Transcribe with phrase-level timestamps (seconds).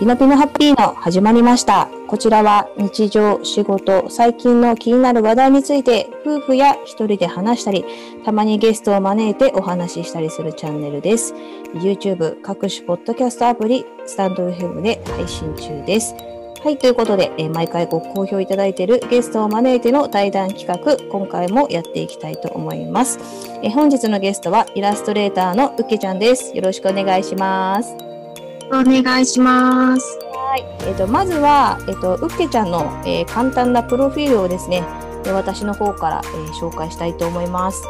[0.00, 1.90] ピノピノハッピーの始まりました。
[2.08, 7.84] こちらは日常、仕事、最近の気になる話題について夫婦や一人で話したり、
[8.24, 11.34] たまにゲストを招いてお話ししたりするチャンネルです。
[11.74, 16.14] YouTube、各種ポッドキャストアプリ、スタンド FM で配信中です。
[16.64, 23.18] はい、ということで、え毎回ご好評いただいているゲストを招いての対談企画、今回もやっていきたいと思います。
[23.62, 26.56] え本日のゲストはイラストレーターのうっけちゃんです。
[26.56, 28.09] よろしくお願いします。
[28.72, 30.18] お願いします。
[30.50, 34.82] はい、えっ、とまずはえっ、とうっけちゃんの、えー簡単なプロフィールをですね、
[35.26, 37.82] え私の方から、えー紹介したいと思います。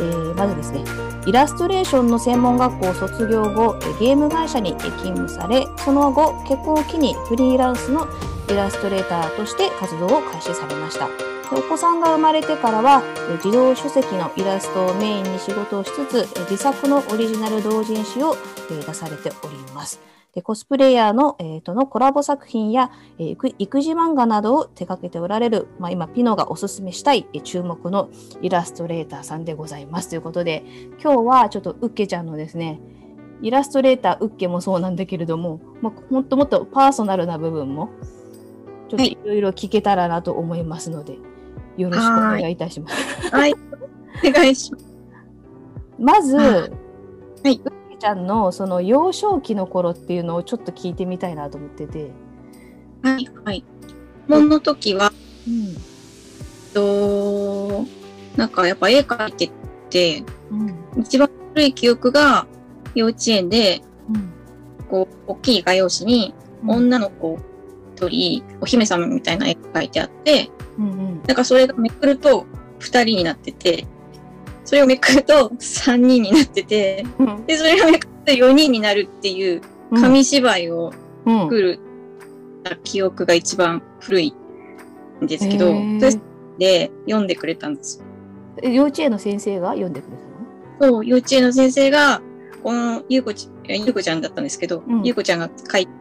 [0.00, 0.84] えーまずですね、
[1.26, 8.06] イラストレーションの専門学校を卒業後、ゲーム会社に勤務され、その後結婚を機にフリーランスの
[8.48, 11.08] イラストレーターとして活動を開始されました。
[11.50, 18.36] お子さんが生まれてからは、えー自動書籍のイラストをメインに仕事をしつつ、自作のオリジナル同人誌を、
[18.70, 20.17] 出されております。
[20.34, 28.10] でコスプレイヤーの、えーとのコラボ作品や、えー育育児漫画などを手掛けておられる、まあ、今ピノがおすすめしたい、えー注目の
[28.42, 30.64] イラストレーターさんでございますということで
[31.02, 32.80] 今日はちょっとウッケちゃんのですね
[33.40, 37.90] イラストレーターウッケもそうなんだけれども、まあ、もっともっとパーソナルな部分も
[38.88, 41.18] ちょっといろいろ聞けたらなと思いますので、
[41.76, 43.30] よろしくお願いいたします。
[43.30, 43.52] はい。
[43.52, 44.86] お願いします。
[45.98, 46.66] まず、は
[47.44, 52.10] いウッケちゃんのその幼少期の頃っていうのをちょっと聞いてみたいなと思ってて。
[53.02, 53.28] はい。
[53.44, 53.64] はい。
[54.26, 55.12] もの時は、
[55.46, 55.76] うん
[56.74, 57.84] と、
[58.36, 59.50] なんかやっぱ絵描いて
[59.90, 62.46] て、うん一番古い記憶が
[62.94, 64.32] 幼稚園で、うん
[64.88, 67.38] こう、大きい画用紙にうん女の子
[67.96, 72.46] 一人、お姫様みたいな絵が描いてあって、うんうんなんかそれがめくると
[72.78, 73.86] 二人になってて、
[74.68, 77.46] それをめくると三人になってて、うん。
[77.46, 79.62] で、それがめくると四人になるっていう
[79.94, 80.92] 紙芝居を
[81.24, 81.40] うん。
[81.44, 81.80] 作る
[82.84, 84.34] 記憶が一番古い
[85.22, 86.10] んですけど、へー。
[86.10, 86.22] それ
[86.58, 88.04] で読んでくれたんですよ。
[88.62, 90.92] え幼稚園の先生が読んでくれたの？
[90.92, 92.20] そう、幼稚園の先生が、
[92.62, 95.02] このゆうこちゃん、ゆうこちゃんだったんですけど、うん。
[95.02, 95.92] ゆうこちゃんが描いた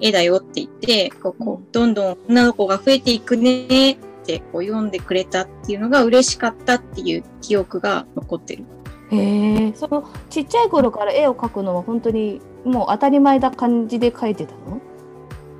[0.00, 1.62] 絵だよって言って、こうこうん。
[1.62, 3.96] うどんどん女の子が増えていくねっ
[4.30, 8.64] てこう読んでくれたっていうのが嬉しかったっていう記憶が残ってる。
[9.10, 14.80] へえそのちっちゃい頃から絵を描くのは本当にもう当たり前な感じで描いてたの？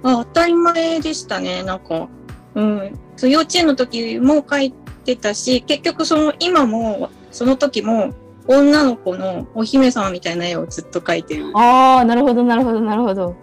[0.03, 1.62] あ、当たり前でしたね。
[1.62, 2.08] なんか、
[2.54, 2.98] うん。
[3.16, 4.72] そう幼稚園の時も描い
[5.04, 8.14] てたし、結局その今も、その時も、
[8.47, 11.50] 女の子のお姫様みたいな絵をずっと描いてる。
[11.54, 13.37] ああなるほどなるほどなるほど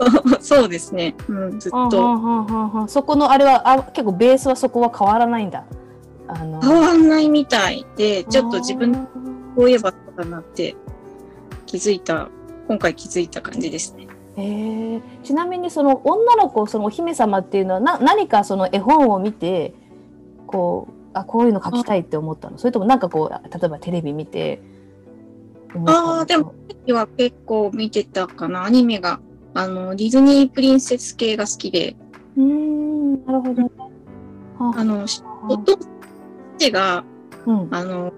[0.40, 1.14] そうですね。
[1.28, 2.88] うん、ずっと。
[2.88, 5.64] そこのあれはあ結構ベースはそこは変わらないんだ
[6.28, 10.76] あの変わんないみたいで、ちょっと自分こう言えばそうだなって
[11.66, 12.28] 気づいた、
[12.68, 14.06] 今回気づいた感じですね。
[14.36, 19.74] へえちなみにその女の子そのお姫様っていうのはな何かその絵本を見て
[20.46, 22.58] こうあこういうの描きたいって思ったの？
[22.58, 24.62] それともなんかこう例えばテレビ見て
[25.86, 29.20] ああ、でも、時は結構見てたかな、アニメが。
[29.54, 31.96] あの、ディズニープリンセス系が好きで、
[32.36, 33.70] うーんなるほどね。
[34.58, 35.06] は あの、
[35.48, 35.72] お父
[36.58, 37.04] さんが、
[37.46, 37.68] うん。
[37.70, 38.12] あの、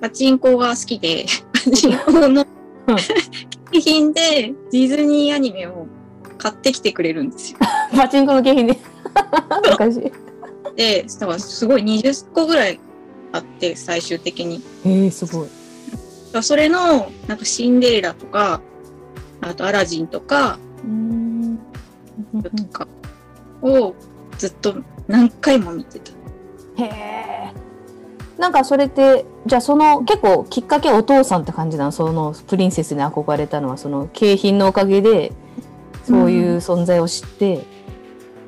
[0.00, 1.26] パチンコが好きで、
[1.64, 2.46] パチンコの
[2.88, 2.96] うん。
[3.72, 5.86] 景品でディズニーアニメを
[6.38, 7.58] 買ってきてくれるんですよ。
[7.96, 8.78] パチンコの景品で。
[9.70, 10.12] 昔
[10.76, 12.80] で、だからすごい20個ぐらい
[13.32, 14.62] あって、最終的に。
[14.84, 15.48] へえすごい。
[16.42, 18.60] それの、なんかシンデレラとか、
[19.40, 20.58] あとアラジンとか、
[22.42, 22.86] とか
[23.62, 23.94] を
[24.38, 24.76] ずっと
[25.08, 26.12] 何回も見てた。
[26.82, 27.52] へえ
[28.38, 31.92] なんかそれってじゃあその結構きっかけお父さんって感じなの？
[31.92, 35.32] そのプリンセスに憧れたのはその景品のおかげで
[36.04, 37.64] そういう存在を知って、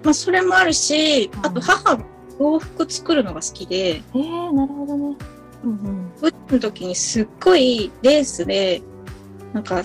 [0.03, 1.47] まあそれもあるし、うん。
[1.47, 2.05] あと母が
[2.41, 5.17] 洋服作るのが好きで、へえなるほどね。
[5.65, 8.83] うんブッチの時にすっごいレースで、
[9.53, 9.83] なんか、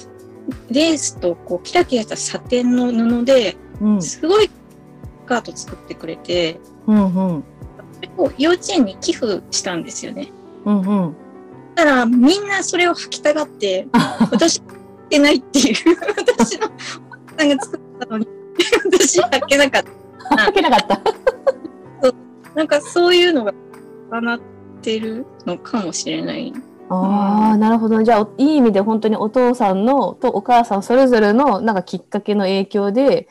[0.69, 3.57] レースとこうキラキラしたサテンの布で、
[3.99, 4.51] すごいス
[5.25, 7.43] カート作ってくれて、うんうん
[8.37, 10.31] 幼稚園に寄付したんですよね。
[10.65, 11.15] うんうん
[11.75, 13.87] だからみんなそれを履きたがって、
[14.31, 14.63] 私履
[15.11, 15.75] けないっていう、
[16.17, 16.69] 私のお
[17.37, 18.27] 母さんが作ったのに、
[18.83, 19.83] 私履けなかっ
[20.29, 20.35] た。
[20.37, 21.01] 開けなかった。
[22.55, 23.53] なんかそういうのが
[24.11, 24.39] 重なっ
[24.81, 26.51] てるのかもしれない。
[26.89, 33.27] ああなるほどじゃあいい意味で本当にお父さんのとお母さんそれぞれのなんかきっかけの影響で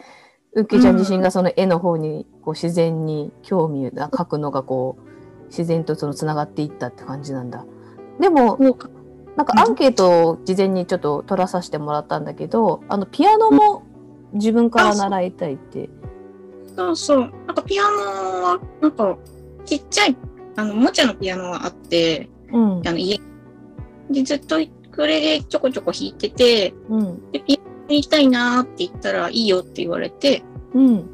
[0.52, 7.64] ウッケちゃん自身がその絵の方にこう自然に興味を描くのがこう自然とそのつながっていったって感じなんだ。
[8.20, 8.58] でも
[9.36, 13.82] なんかアンケートを事前にちょっと取らさせてもらったんだけど、あのピアノも
[14.32, 15.90] 自分から習いたいって。
[16.74, 17.20] そうそう。
[17.46, 19.16] なんかピアノは、なんか、
[19.64, 20.16] ちっちゃい、
[20.56, 22.82] あの、おもちゃのピアノがあって、うん。
[22.86, 23.18] あの、家
[24.10, 24.56] でずっと
[24.94, 27.30] これでちょこちょこ弾いてて、うん。
[27.30, 30.42] で、ピアノやりたいなーって言ったらいいよって言われて、
[30.72, 31.10] うん。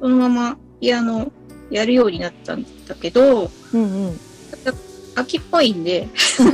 [0.00, 1.32] そのままピアノ
[1.70, 3.82] やるようになったんだけど、うん。
[3.82, 4.18] うん。
[5.16, 6.08] 秋っぽいんで、
[6.38, 6.52] 本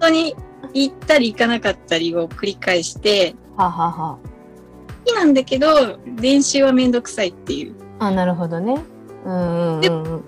[0.00, 0.36] 当に
[0.74, 4.18] 行ったり行かなかったりを繰り返して、ははは。
[5.04, 7.74] 好きなんだけど、練習はめんどくさいっていう。
[7.98, 8.80] あ、なるほどね。
[9.24, 10.24] うんうんうんうん。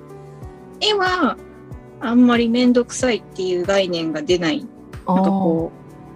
[0.80, 1.36] 絵は、
[2.00, 4.66] あんまりめんどくさいっていう概念が出ない。
[5.06, 5.70] なんかこ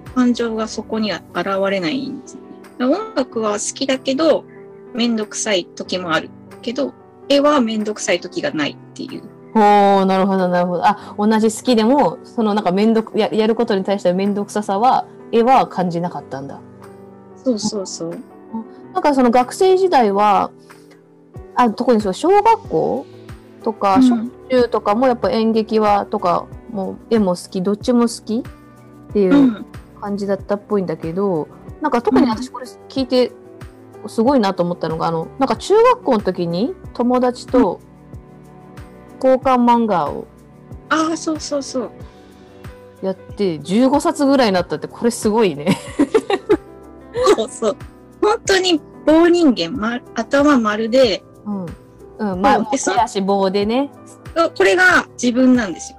[0.09, 2.41] う、感情がそこには現れないんですね。
[2.87, 4.45] 音楽は好きだけど、
[4.95, 6.31] めんどくさい時もある
[6.63, 6.95] けど、
[7.29, 9.23] 絵はめんどくさい時がないっていう。
[9.55, 10.87] おーなるほど、なるほど。
[10.87, 16.61] あ、同じ好きでも、そのなんかめんどく、ややることに対してのめんどくささは、絵は感じなかったんだ。
[17.37, 18.19] そうそうそう。
[18.93, 20.51] なんかその学生時代は、
[21.55, 23.07] あ、特にそう、小学校
[23.63, 28.49] とか、小うん中とかもやっぱ演劇は、とか、もう絵も好き、どっちも好き
[29.11, 29.67] っていううん
[30.01, 31.49] 感じだったっぽいんだけど、
[31.81, 33.33] なんか特に私これ聞いて
[34.07, 37.81] すごいなと思ったのが、あの、なんか中学校の時に友達と
[39.23, 40.27] 交換漫画を
[40.91, 41.91] ああ、そうそうそう。
[43.03, 45.79] やって15冊ぐらいになったってこれすごいね。
[47.37, 47.77] そうそう。
[48.21, 51.67] 本当に棒人間、ま、頭丸で、うん。
[52.19, 53.91] うん、まあ、手足棒でね。
[54.35, 55.99] これが自分なんですよ。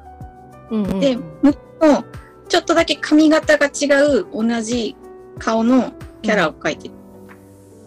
[0.71, 2.03] うんうん、で、向こうも
[2.47, 3.85] ちょっとだけ髪型が違
[4.19, 4.95] う同じ
[5.39, 6.93] 顔のキャラを描いてる。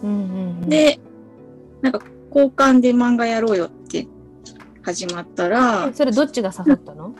[0.03, 0.99] うんうんうん、で、
[1.81, 2.01] なんか
[2.33, 4.07] 交換で漫画やろうよって
[4.81, 7.13] 始まったらえ、それどっちが刺さったの、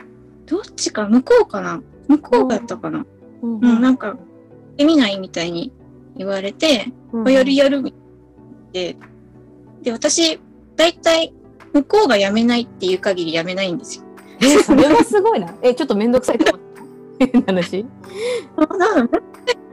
[0.46, 1.82] どっちか向こうかな？
[2.08, 3.04] 向こうだったかな？
[3.42, 4.16] うんうん、なんか、やっ
[4.76, 5.72] てみないみたいに
[6.16, 8.00] 言われて、うんやるやるみたい
[8.72, 8.96] で、
[9.82, 10.40] で、私、
[10.76, 11.32] だいたい
[11.72, 14.04] 向こうが辞めないっていう限り辞めないんですよ。
[14.42, 15.54] え、それはすごいな。
[15.62, 16.66] え、ちょっとめんどくさいと思っ
[17.18, 17.26] た。
[17.26, 17.86] 変な話。
[18.56, 19.08] だから、っ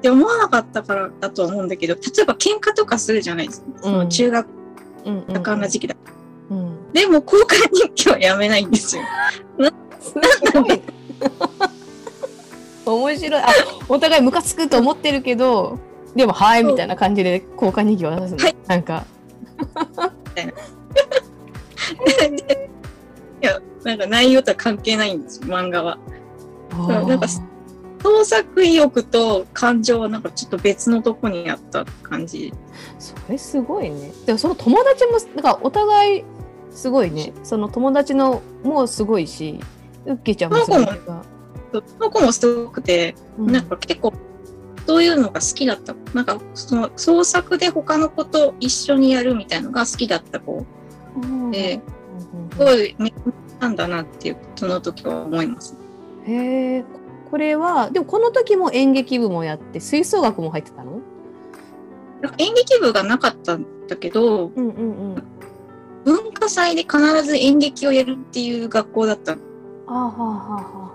[0.01, 3.67] て思わなかったからだと思うんだけど、例えば喧嘩とかするじゃないですか。
[3.81, 4.47] その中学
[5.05, 5.95] うんうん、な時期だ。
[6.49, 6.91] うん。
[6.91, 9.03] でも、交換日記はやめないんですよ。
[10.01, 10.13] す
[10.61, 10.81] ごい。
[12.85, 13.41] 面白い。
[13.41, 13.47] あ、
[13.87, 15.79] お互いムカつくと思ってるけど、
[16.15, 18.43] でも、はい、みたいな感じで交換日記を渡すの？
[18.43, 19.05] はいなんか。
[20.35, 20.45] でい
[23.41, 25.97] や、なんか内容とは関係ないんですよ、漫画は。
[26.87, 32.53] なんか創作意欲と感情はなんかちょっと別のとこにあった感じ。
[32.99, 34.11] それすごいね。
[34.25, 36.23] でもその友達も、なんかお互い
[36.71, 37.33] すごいね。
[37.43, 39.59] その友達のもすごいし、
[40.05, 41.23] ウッケちゃんもすごいが。
[41.73, 44.13] その子もすごくて、うんなんか結構、
[44.85, 45.95] そういうのが好きだった。
[46.13, 50.65] なんか、その創作で他の子と一緒にやるみたいのが好きだった子うん
[51.51, 51.97] で、うん
[52.49, 53.13] すごいめ
[53.59, 55.75] なんだなっていう、その時は思います。
[56.25, 56.85] へえ。
[57.29, 61.01] これは、でもこの時も演劇部もやって、吹奏楽も入ってたの？
[62.37, 65.23] 演劇部がなかったんだけど、うんうんうん。
[66.05, 69.41] 文化祭で必ず演劇をやるっていう学校だったの。
[69.87, 70.91] あはあはあはあは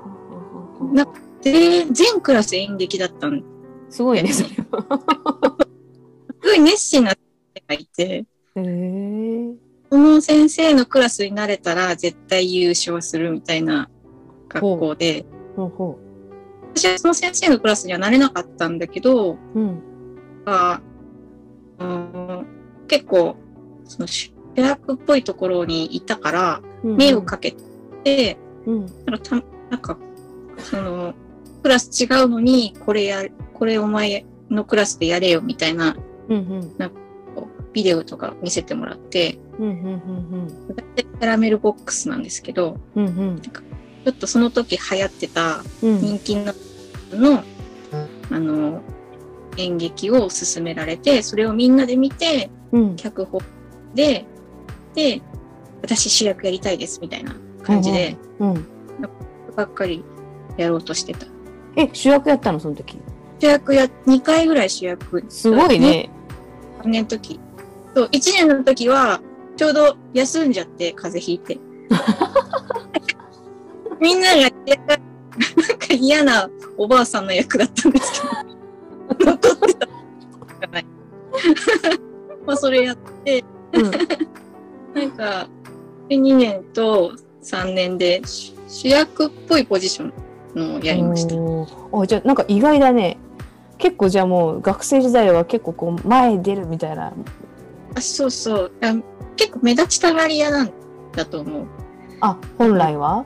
[0.80, 1.06] あはあな
[1.42, 3.40] で、全クラス演劇だったの。
[3.90, 5.00] すすごいね、それは。
[6.42, 7.18] ごい熱心な先
[7.54, 9.54] 生がいて、へえ。
[9.92, 13.90] その先生のクラスになれたら絶対優勝するみたいな
[14.48, 15.98] 学校で、ほうほ
[16.74, 19.38] 私はその先生のクラスにはなれなかったんだけど、う。
[19.54, 19.82] うん。
[20.46, 20.80] あ
[21.78, 22.46] うん
[22.88, 23.36] 結構、
[23.84, 27.54] その主役っぽいところにいたから、目をかけ
[28.02, 28.86] て、うん。
[29.04, 29.98] なんなんか、
[30.56, 31.12] その、
[31.62, 35.94] クラス違うのに、これや、これお前のクラスでやれよみたいな
[36.30, 36.62] うんうん。
[36.62, 37.01] こう
[37.72, 43.06] ビデオとか見せてもらって、うんうんうん大体キャラメルボックスなんですけど、うん。
[43.06, 43.40] うんうん。
[43.40, 46.00] ちょっとその時流行ってたうん。
[46.00, 46.52] 人気の、
[47.12, 47.44] の、
[48.30, 48.80] あの、
[49.56, 52.96] 演劇を勧められて、それをみんなで見て、うん。
[52.96, 53.40] 脚本
[53.94, 54.24] で、
[54.94, 55.22] で、
[55.82, 58.66] 私主役やりたいですみたいな感じで、うん。
[59.54, 60.04] ばっかり
[60.56, 61.26] やろうとしてた。
[61.76, 62.98] え、主役やったのその時？
[63.38, 65.24] 主役や、2回ぐらい主役。
[65.28, 65.78] すごい。
[65.78, 66.10] ね。
[66.82, 67.38] 3年の時。
[67.94, 69.20] そう、1年の時は、
[69.56, 71.58] ちょうど休んじゃって、風邪ひいて。
[74.00, 74.98] みんなが嫌が、なん
[75.78, 78.22] か嫌なおばあさんの役だったんです
[79.18, 79.88] けど、残ってた。
[82.46, 83.90] まあ、それやって、うん。
[84.94, 85.48] なんか、
[86.08, 90.12] 2年と3年で主主役っぽいポジション
[90.54, 91.34] のをやりました。
[91.92, 93.18] おじゃあなんか意外だね。
[93.78, 97.12] 結構じゃあもう学生時代は結構こう前に出るみたいな。
[97.94, 98.94] あそうそうあ。
[99.36, 100.72] 結構目立ちたがり屋なん
[101.12, 101.66] だと思う。
[102.20, 103.24] あ、本来は？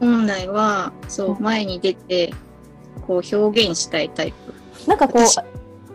[0.00, 2.32] 本来は、そう、前に出て、
[3.06, 4.88] こう表現したいタイプ。
[4.88, 5.24] なんかこう、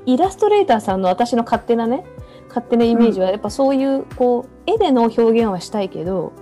[0.06, 2.04] イラストレーターさんの私の勝手なね、
[2.48, 6.34] 勝手なイメージは、やっぱそういう、こう、絵での表現はしたいけど、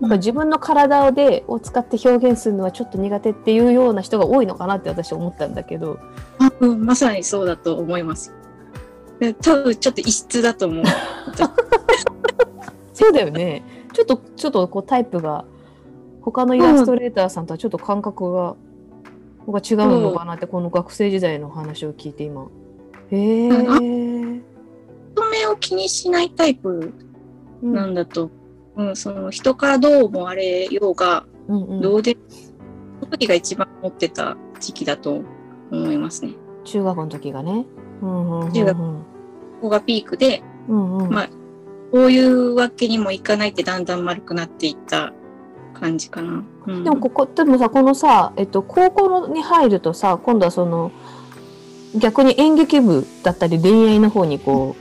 [0.00, 5.98] なんか自分の体でを使って表現するのはちょっと苦手っていうような人が多いのかなって私思ったんだけど。
[6.40, 8.34] あうん、まさにそうだと思います。
[9.34, 10.84] 多分ちょっと異質だと思う。
[12.92, 13.62] そうだよね。
[13.92, 15.44] ちょっと、ちょっとこうタイプが、
[16.20, 18.56] 他のイラストレーターさんとはちょっと感覚が、
[19.48, 22.46] が違うのかなって、この学生時代の話を聞いて今。
[23.10, 23.48] へえ。
[23.48, 26.92] 人目を気にしないタイプ
[27.62, 28.30] なんだと、
[28.76, 32.16] うん、うん、その人からどう思われようが、うんうん、どうで、
[33.00, 35.22] その時が一番持ってた時期だと
[35.70, 36.32] 思いますね。
[36.64, 37.66] 中学の時がね。
[38.00, 38.78] うんうんうんうん、中学、
[39.62, 41.28] ここがピークで、うんうん、まあ、
[41.92, 45.12] こういうわけにもいかないってだんだん丸くなっていった
[45.72, 46.42] 感じかな。
[46.66, 50.90] うん、でもここ、でもさ、このさ、えっと、高校に入るとさ、今度はその、
[51.94, 54.74] 逆に演劇部だったり恋愛の方にこ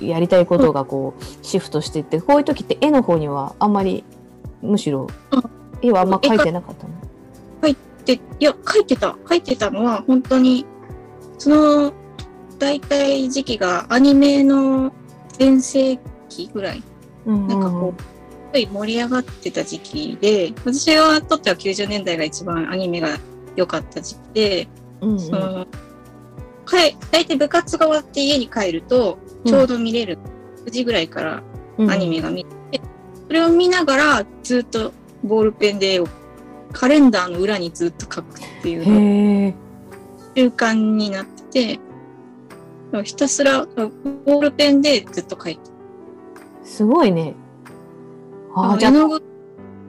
[0.00, 4.02] う、やりたいことがこう、シフトしていって、こういう時って絵の方にはあんまり、
[4.62, 5.06] むしろ、
[5.80, 6.90] 絵はあんま描いてなかったの？
[7.62, 9.16] 描いて、いや、描いてた。
[9.26, 10.66] 描いてたのは、本当に、
[11.38, 11.92] その、
[12.64, 14.90] 大体時期がアニメの
[15.36, 15.98] 全盛
[16.30, 16.82] 期ぐらい、
[17.26, 18.06] うんうん、なんかこう、す
[18.54, 23.18] ごい盛り上がってた時期で、私はとっては90年代が一番アニメが
[23.54, 24.68] 良かった時期で、
[25.02, 25.66] うんうん、その
[26.64, 30.18] 大体部活が終わって家に帰ると、ちょうど見れる、
[30.64, 31.42] 9時ぐらいから
[31.86, 32.80] アニメが見て、
[33.26, 36.00] それを見ながらずっとボールペンで
[36.72, 39.54] カレンダーの裏にずっと書くっていうの
[40.34, 41.80] 習慣になってて、
[43.02, 45.70] ひたすらボールペンでずっと書いて
[46.64, 47.34] すごいね。
[48.54, 48.92] ああ、じゃあ、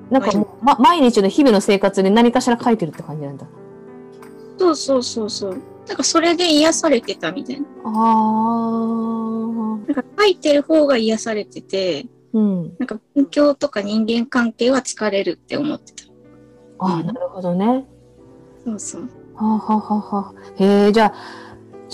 [0.10, 3.46] なんかもう、ま、毎日の日々の生活で何かしら書いてるって感じなんだ。
[4.58, 5.62] そうそうそうそう。
[5.88, 7.68] なんかそれで癒されてたみたいな。
[7.84, 7.92] ああ。
[9.88, 12.76] なんか書いてる方が癒されてて、うん。
[12.80, 16.12] なんか勉強とか人間関係は疲れるって思ってた。
[16.80, 17.86] ああ、うん、なるほどね。
[18.66, 19.02] そうそう。
[19.36, 21.14] はあ、はあははへえ、じゃあ、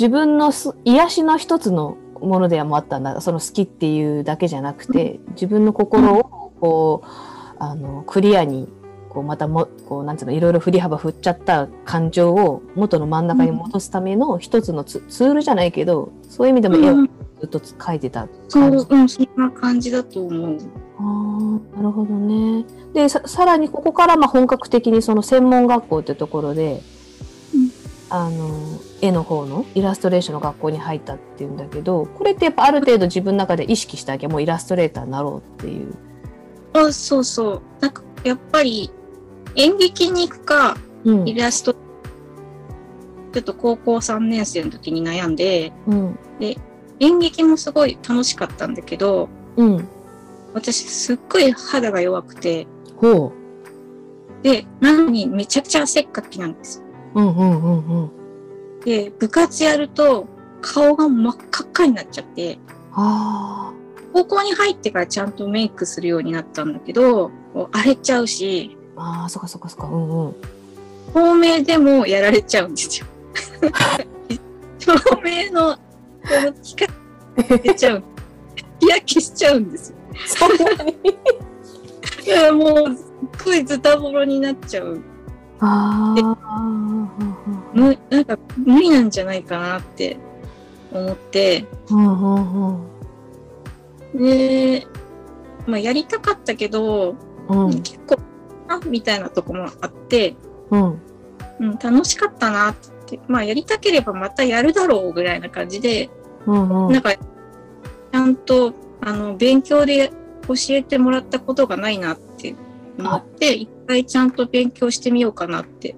[0.02, 3.22] 自分のす癒しの一つのものではもあったんだ。
[3.22, 6.24] その好きっていうだけじゃなくて自分の心を
[6.60, 7.08] こう
[7.60, 8.68] あのクリアに
[9.10, 20.58] こうまたもこうなんていうのいろいろ振り幅振っちゃった感情を元の真ん中に戻すための一つのツ,、ツールじゃないけどそういう意味でも絵をずっと描いてた感じ、うん、そう、うん、そんな感じだと思う。
[20.98, 22.66] あなるほどね。
[22.94, 26.82] でささらにここからまあ本格的にその専門学校ってところで、うん、
[28.14, 35.96] あの絵の方のイラストレーションの学校に入ったっていうんだけどこれってやっぱある程度自分の中で意識してあげもうイラストレーターになろうっていう。
[36.74, 37.62] あそうそう。
[37.80, 38.92] なんかやっぱり
[39.56, 46.58] 演劇に行くか、うん、イラストちょっと高校3年生の時に悩んで、うん、で
[47.00, 49.88] 演劇もすごい楽しかったんだけど、うん、
[50.54, 52.68] 私すっごい肌が弱くて。
[52.98, 54.44] ほう。
[54.44, 56.84] でなのにめちゃくちゃ汗っかきなんです
[57.16, 58.12] うんうんうんうん。
[58.86, 60.28] で、部活やると
[60.62, 62.58] 顔が真っ赤っかになっちゃって、
[62.94, 67.32] 高校に入ってからちゃんとメイクするようになったんだけど、
[67.72, 70.36] 荒れちゃうし、ああ、そっかそっかそっか、うんうん。
[71.14, 73.08] 透明でもやられちゃうんですよ。
[74.80, 75.80] 透明の、こ
[76.46, 76.94] の光
[77.64, 78.04] 出ちゃう。
[78.80, 79.98] 日焼けしちゃうんですよ。
[80.28, 80.94] そんなに？
[82.26, 85.02] いや、もう、すっごいズタボロになっちゃう。
[85.62, 86.42] ああ。
[87.74, 90.18] むなんか無理なんじゃないかなって
[90.92, 91.66] 思って、
[94.14, 94.88] で、
[95.68, 97.16] まあ、やりたかったけど、
[97.48, 98.18] うん、結構
[98.68, 100.36] あみたいなとこもあって、
[100.72, 101.02] うん、
[101.60, 102.92] うん、楽しかったなって。
[103.28, 106.10] まあやりたければまたやるだろうぐらいな感じで、
[106.48, 110.12] うんうん、なんかちゃんとあの勉強で
[110.48, 112.31] 教えてもらったことがないなって
[112.98, 115.96] 思って一回ちゃんと勉強してみようかなって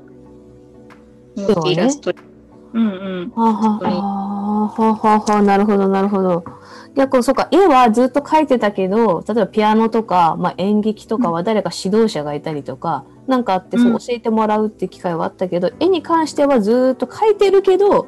[1.66, 2.14] イラスト。
[2.74, 2.90] うんう
[3.26, 3.32] ん。
[3.36, 6.44] ははははははなるほど、なるほど。
[6.96, 18.08] 逆にそうか、絵はずっと描いてたけど、例えばピアノとか、まあ、演劇とかは誰か指導者がいたりとか、うん、なんかあってそう教えてもらうって機会はあったけど、うん、絵に関してはずっと描いてるけど、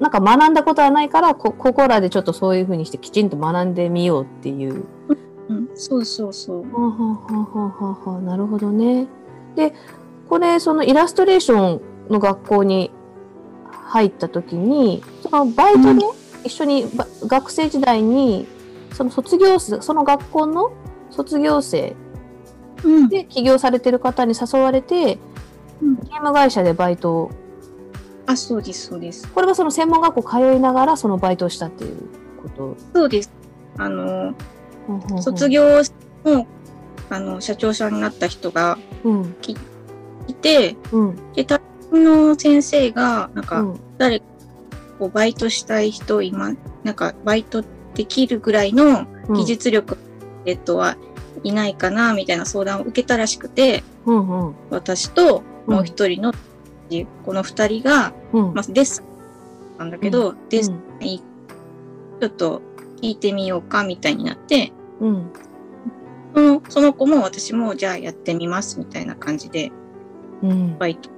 [0.00, 4.84] なんか学んだことはないから、こ、ここらでちょっとそういうふうにしてきちんと学んでみようっていう。
[5.52, 6.62] うん、そうそうそう。
[6.72, 9.06] はははははなるほどね。
[9.54, 9.74] で、
[10.28, 12.90] これ、そのイラストレーションの学校に
[13.70, 16.00] 入った時に、そのバイトで
[16.44, 18.46] 一緒にば学生時代に、
[18.92, 20.72] その卒業生、その学校の
[21.10, 21.94] 卒業生
[22.84, 23.08] うん。
[23.08, 25.18] で起業されてる方に誘われて、
[25.80, 27.30] うんゲーム会社でバイトを、
[28.26, 29.28] あ、そうです、そうです。
[29.28, 31.96] これはその専門学校通いながらそのバイトをしたっていう
[32.42, 32.76] こと？
[32.94, 33.30] そうです。
[33.78, 34.34] あの、
[35.20, 35.82] 卒業。
[35.82, 35.82] 業
[36.24, 36.46] の、
[37.10, 39.34] あの、社長さんになった人がうん。
[40.28, 41.32] いて、うん。
[41.34, 41.60] で、担
[41.92, 43.80] 任の先生が、なんか、うん。
[43.98, 44.26] 誰か
[45.02, 46.52] こうバイトしたい人今、
[46.84, 49.98] なんかバイトできるぐらいの技術力、
[50.46, 50.96] えっとは
[51.42, 54.46] いないかな、みたいな相談を受けたらしくて、うん。
[54.46, 54.54] うん。
[54.70, 56.32] 私ともう一人の、
[57.24, 58.54] この二人が、うん。
[58.54, 59.06] まあ、デッサン
[59.78, 62.62] なんだけど、デッサンちょっと
[63.02, 65.32] 聞いてみようか、みたいになって、うん。
[66.34, 69.70] そのその子も私もじゃあやってみます、みたいな感じで
[70.42, 70.78] うん。
[70.78, 71.10] バイト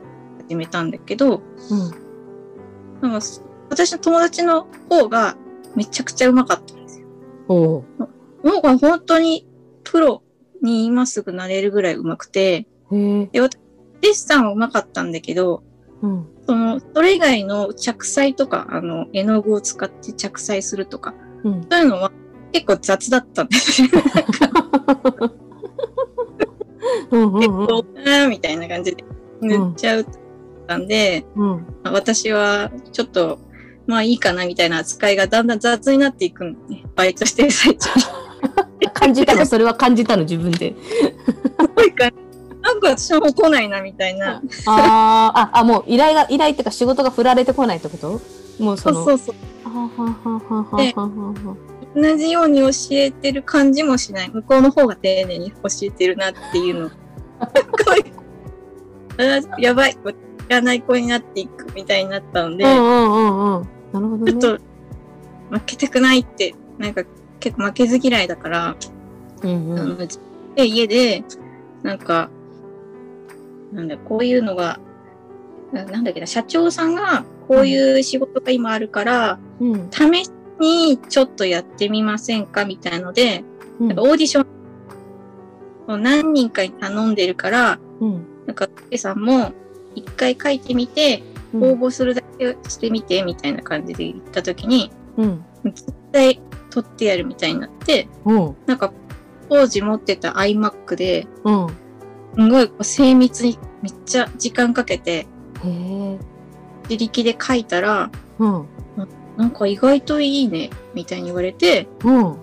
[0.48, 3.10] 始めたんだけど、うん。
[3.10, 3.26] なんか
[3.70, 5.36] 私の友達の方が
[5.74, 7.08] めちゃくちゃうまかったんですよ。
[7.48, 7.84] おう
[8.42, 9.46] なんか本当に
[9.82, 10.22] プロ
[10.62, 13.30] に今すぐなれるぐらいうまくて、へえ。
[13.32, 15.62] デッサンはうまかったんだけど、
[16.02, 16.26] うん。
[16.46, 21.14] その、それ以外の着彩とか、あの、絵の具を使って着彩するとか、
[21.44, 21.66] うん。
[21.70, 22.10] そういうのは
[22.52, 23.88] 結構雑だったんですよ。
[23.88, 24.02] 結
[27.12, 29.04] 構、あーみたいな感じで
[29.40, 30.06] 塗っちゃう
[30.66, 31.66] たんで、うん。
[31.84, 33.38] 私はちょっと、
[33.86, 36.84] まあいいかなみたいな扱いがだんだん雑になっていくんね。
[36.96, 37.90] バイトしてる最中
[38.92, 40.74] 感じたのそれは感じたの自分で。
[41.74, 42.10] ごいか
[42.62, 44.36] なんか私はもう来ないなみたいな。
[44.66, 48.20] あーあ、あ、もう依頼が、依頼っていうか仕事が振られてこないってこと？
[48.62, 49.04] もうその。
[49.04, 49.34] そうそうそう。
[50.76, 50.94] で
[51.94, 54.30] 同じように教えてる感じもしない。
[54.30, 56.90] 向こうの方が丁寧に教えてるなっていうの。
[59.58, 59.94] やばい。
[59.94, 59.98] 知
[60.48, 62.64] らない子になっていくみたいになったので。
[62.64, 64.58] ちょっと
[65.50, 67.04] 負けたくないって、なんか
[67.38, 68.76] 結構負けず嫌いだから、
[69.42, 70.08] うんうん。
[70.56, 71.24] で、家で、
[71.82, 72.28] なんか、
[73.72, 74.80] なんだ、こういうのが、
[75.74, 79.90] ななんだっけな、社長さんが、こういう仕事が今あるから、うん。
[79.90, 83.44] 試しにちょっとやってみませんかみたいなので、
[83.80, 84.46] うんなんかオーディショ
[85.88, 88.26] ン、何人かに頼んでるから、うん。
[88.46, 89.52] なんか、ケさんも、
[89.96, 95.44] 一回書いてみて、うん応募するだけしてみて、みたいな感じで言ったときに、うん。
[95.64, 98.56] 絶対取ってやるみたいになって、うん。
[98.66, 98.92] なんか、
[99.48, 101.66] 当時持ってた iMac で、うん。
[102.36, 105.26] すごい精密にめっちゃ時間かけて、
[105.64, 106.18] へえ。
[106.88, 108.66] 自力で書いたら、うん。
[109.36, 112.36] なんか意外といいね、みたいに言われて、うん。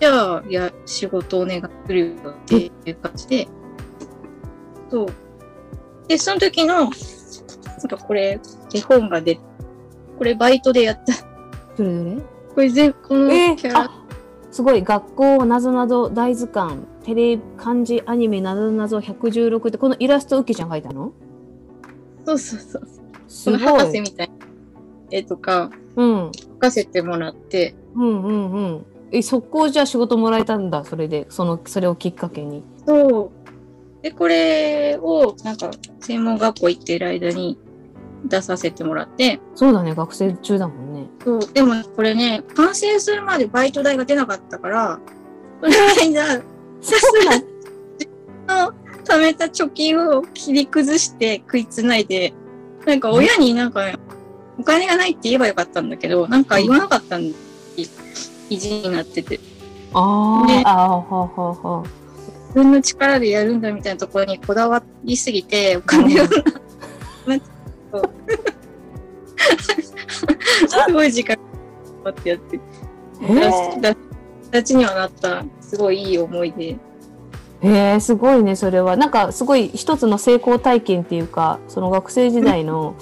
[0.00, 3.48] じゃあ、いや、仕事お願いするよっていう感じで、
[4.90, 5.06] そう。
[6.06, 8.40] で、その時の、なんかこれ、
[8.74, 9.38] 絵本が出
[10.18, 11.12] これバイトでやった。
[11.76, 12.16] どれどれ？
[12.54, 14.04] これ全、このえー、キャラ、あ
[14.50, 21.12] すごい学校なぞなぞ大図鑑テレ漢字アニメなぞなぞ116ってこのイラストウッキーちゃん描いたの？
[22.26, 22.88] そうそうそう。
[23.28, 24.34] すこの博士みたいな
[25.10, 31.26] 絵とかうん、描かせてもらって、うんうんうんえ速攻じゃあ仕事もらえたんだそれで。
[31.30, 32.64] そのそれをきっかけに。
[32.86, 33.30] そ
[34.02, 34.02] う。
[34.02, 37.56] で、これを、なんか、専門学校行ってる間に
[38.24, 41.06] 出させてもらって、そうだね学生中だもんね。
[41.24, 41.40] そう。
[41.52, 45.00] でも、これね、完成するまでバイト代が出なかったから、
[45.60, 46.42] この間、
[46.82, 48.74] そうなん の
[49.06, 52.34] 貯めた貯金を切り崩して食いつないで、
[52.84, 53.98] なんか親になんか、
[54.58, 57.36] お金がないって言えばよかったんだけど、なんか言わなかったんで、
[58.48, 59.38] 意地になってて、
[59.92, 61.88] ああーはーはーはー
[62.48, 66.32] 自分の力でやるんだみたいなところにこだわりすぎて、お金をす
[70.92, 71.42] ごい時間か
[72.04, 73.96] かってやって、へー。
[74.76, 76.78] にはなった、すごいいい思い出。
[77.66, 82.94] へえすごいねそれはなんかすごい一つの成功体験っていうかその学生時代の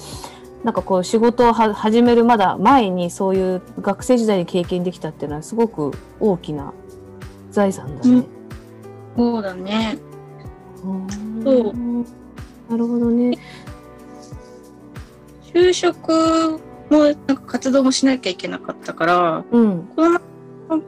[0.64, 6.72] なんかこう仕事をは始めるまだ前にそういう学生時代に経験できたっていうのはすごく大きな
[7.50, 8.24] 財産だね。
[9.16, 9.98] そうだね。
[10.82, 11.74] うんそう
[12.70, 13.38] なるほどね。
[15.52, 20.20] 就職もなんか活動もしなきゃいけなかったから、うんこの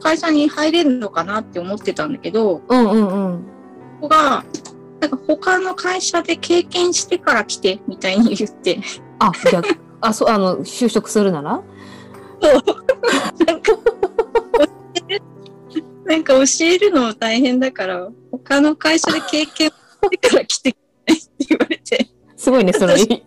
[0.01, 3.45] 会社に入れるのかなって思ってたんだけど、こうんうんうん。
[4.01, 4.45] こが、
[5.01, 8.81] なんか他の会社で経験してから来て、みたいに言って、
[9.19, 9.77] あ逆。
[10.01, 11.53] あそうあの就職するなら？
[11.53, 11.59] な
[13.55, 13.73] んか、
[16.05, 22.95] なんか教えるの大変だから、他の会社で経験してから来てくれって言われて、すごいねそれ。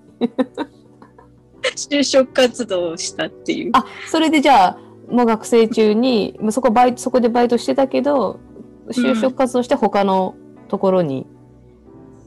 [1.76, 3.72] 就職活動をしたっていう。
[3.74, 4.78] あ、それでじゃあ、
[5.10, 8.40] もう学生中に、そこバイト、そこでバイトしてたけど、
[8.90, 10.36] 就職活動して他の
[10.70, 11.26] ところに。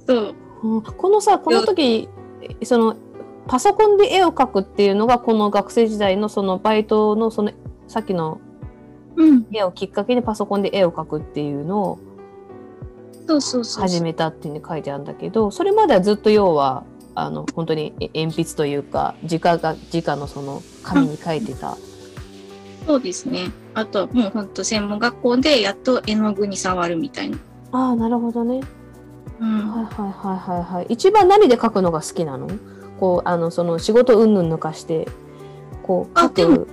[0.07, 0.35] そう。
[0.63, 2.09] うんこのさ、この時、
[2.63, 2.97] その、
[3.49, 7.51] パソコンで絵を描くっていうのが、この学生時代のそのバイトのその、
[7.89, 8.41] さっきの
[9.17, 9.47] うん。
[9.53, 11.99] 絵をきっかけにパソコンで絵を描くっていうのを
[13.27, 13.83] そうそうそう。
[13.83, 21.77] 始めたっていうに書いてあるんだけど、それまではずっと要は、あの、本当にえ鉛筆というか、直が、直のその紙に書いてた。
[22.87, 23.51] そうですね。
[23.75, 27.39] あとはもうほんと専門学校でやっと絵の具に触るみたいな。
[27.73, 28.61] ああ、なるほどね。
[29.41, 29.71] うん。
[29.71, 30.87] はいはいはいはいはい。
[30.91, 32.49] 一番何で書くのが好きなの？
[33.01, 35.09] こう、あの、その仕事うんぬん抜かして、
[35.83, 36.69] こう、書く。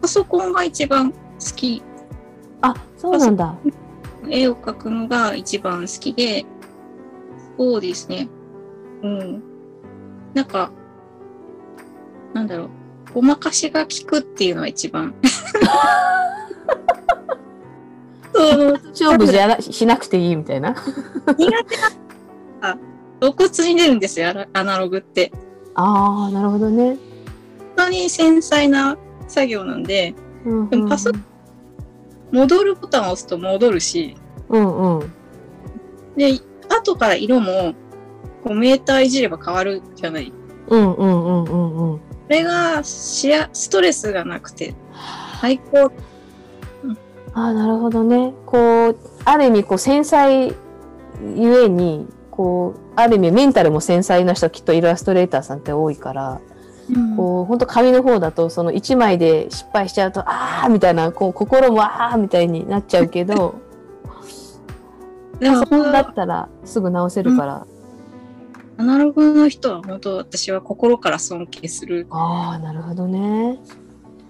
[0.00, 1.18] パソコンが一番好
[1.54, 1.82] き。
[2.62, 3.54] あ、そうなんだ。
[4.28, 6.44] 絵を描くのが一番好きで、
[7.56, 8.28] そうですね。
[9.02, 9.42] うん。
[10.32, 10.72] なんか、
[12.32, 12.70] なんだろう。
[13.14, 15.14] ごまかしが効くっていうのは一番。
[18.34, 20.74] そう、勝負じゃなしなくていいみたいな。
[20.74, 21.58] 苦手な、
[22.60, 22.78] あ
[23.20, 25.32] 露骨に出るんですよ、アナログって。
[25.74, 26.96] ああ、なるほどね。
[27.76, 28.96] 本当に繊細な
[29.28, 31.10] 作業なんで、うんでもパソ
[32.32, 34.16] 戻るボタンを押すと戻るし、
[34.48, 35.12] うんうん。
[36.16, 36.32] で、
[36.68, 37.74] 後から色も、
[38.42, 40.32] こうメーターいじれば変わるじゃない。
[40.68, 41.98] うんうんうんうんうん。
[41.98, 44.74] これがしやストレスがなくて
[45.40, 45.92] 最高。
[47.34, 48.32] ああ、なるほどね。
[48.46, 50.54] こう、ある意味、こう、繊細
[51.36, 56.40] ゆえに、こう、ある意味、メンタルも繊細な人、きっとイラストレーターさんって多いから、
[57.16, 63.56] こう、本当紙の方だと、その一枚で失敗しちゃうと、ああみたいな、こう、心もああみたいになっちゃうけど、
[65.40, 67.66] パソコンだったらすぐ直せるから、
[68.76, 72.06] アナログの人は本当私は心から尊敬する。
[72.10, 73.58] ああ、なるほどね。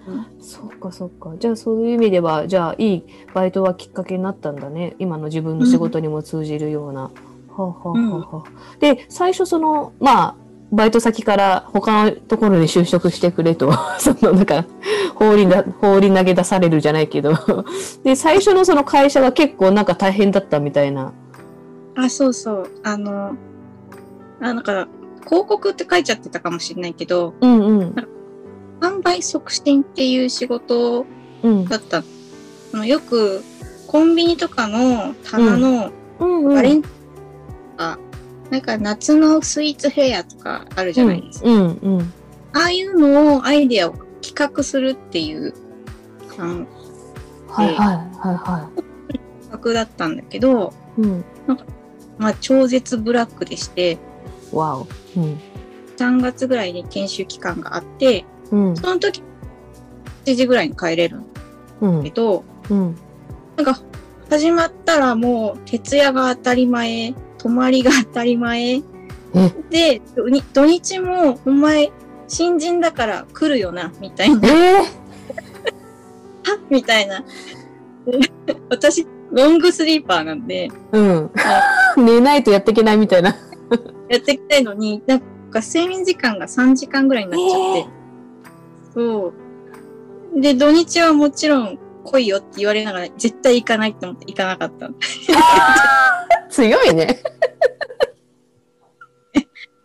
[0.07, 1.35] うんそっかそっか。
[1.39, 4.95] じゃあそういう意味では、じゃあいいバイトはきっかけになったんだね。
[4.99, 7.03] 今の自分の仕事にも通じるような。
[7.03, 7.11] は
[7.57, 10.37] あ、はあはあはあで、最初その、まあ、
[10.73, 14.67] バイト先から他のところに就職してくれと、 そのなんか、
[15.15, 17.33] 放りだ、放り投げ出されるじゃないけど。
[18.03, 21.13] で、最初のその会社が結構なんか大変だったみたいな。
[21.95, 22.71] あ、そうそう。
[22.83, 23.37] あの、
[24.41, 24.89] あ、なんか、
[25.27, 27.95] 広告って書いちゃってたかもしれないけど、うんうん。
[28.85, 31.07] 販売促進っていう仕事
[31.43, 31.65] うん。
[31.67, 31.99] だった。
[31.99, 33.43] あのよく、
[33.87, 36.55] コンビニとかの棚のうんうん。
[36.55, 36.89] バレンと
[37.77, 37.99] か、
[38.51, 41.49] なんか夏のスイーツフェアとかあるじゃないですか。
[41.49, 42.13] うんうん。
[42.53, 45.55] ああいうのをアイデアを企画するっていう
[46.37, 46.67] 感
[47.49, 48.71] はいはいはいは
[49.51, 51.03] 覚だったんだけど、い。
[51.03, 51.25] うん。
[52.19, 53.99] まあ超絶ブラックでして、
[54.53, 54.87] わお。
[55.17, 55.41] うん。
[55.97, 58.77] 3月ぐらいに研修期間があって、うん。
[58.77, 59.23] その時、
[60.25, 61.41] 7時ぐらいに帰れるんだ
[61.81, 62.11] うんけ。
[62.11, 62.97] ど、うん。
[63.57, 63.81] なんか、
[64.31, 68.83] 始まったらもう、徹夜が当たり前、泊まりが当たり前。
[69.71, 71.93] で、土日土日も、お前、
[72.29, 74.53] 新人だから来るよな、みたいな、え？
[74.53, 74.77] え
[76.47, 77.25] はみたいな。
[78.47, 81.31] で 私、ロングスリーパーなんで、うん。
[81.97, 83.37] 寝ないとやっていけないみたいな。
[84.09, 88.04] やっていきたいのに、なんか睡眠時間が3時間ぐらいになっちゃって。
[88.95, 89.33] そ
[90.37, 90.41] う。
[90.41, 94.95] で、土日はもちろん来いよって言われながら、絶対行かないって思って行かなかったの。
[96.51, 97.21] 強いね。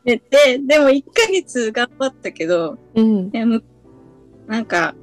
[0.06, 3.30] で、ででも1ヶ月頑張ったけど、うん。
[3.32, 3.64] でむ
[4.48, 4.96] なんか、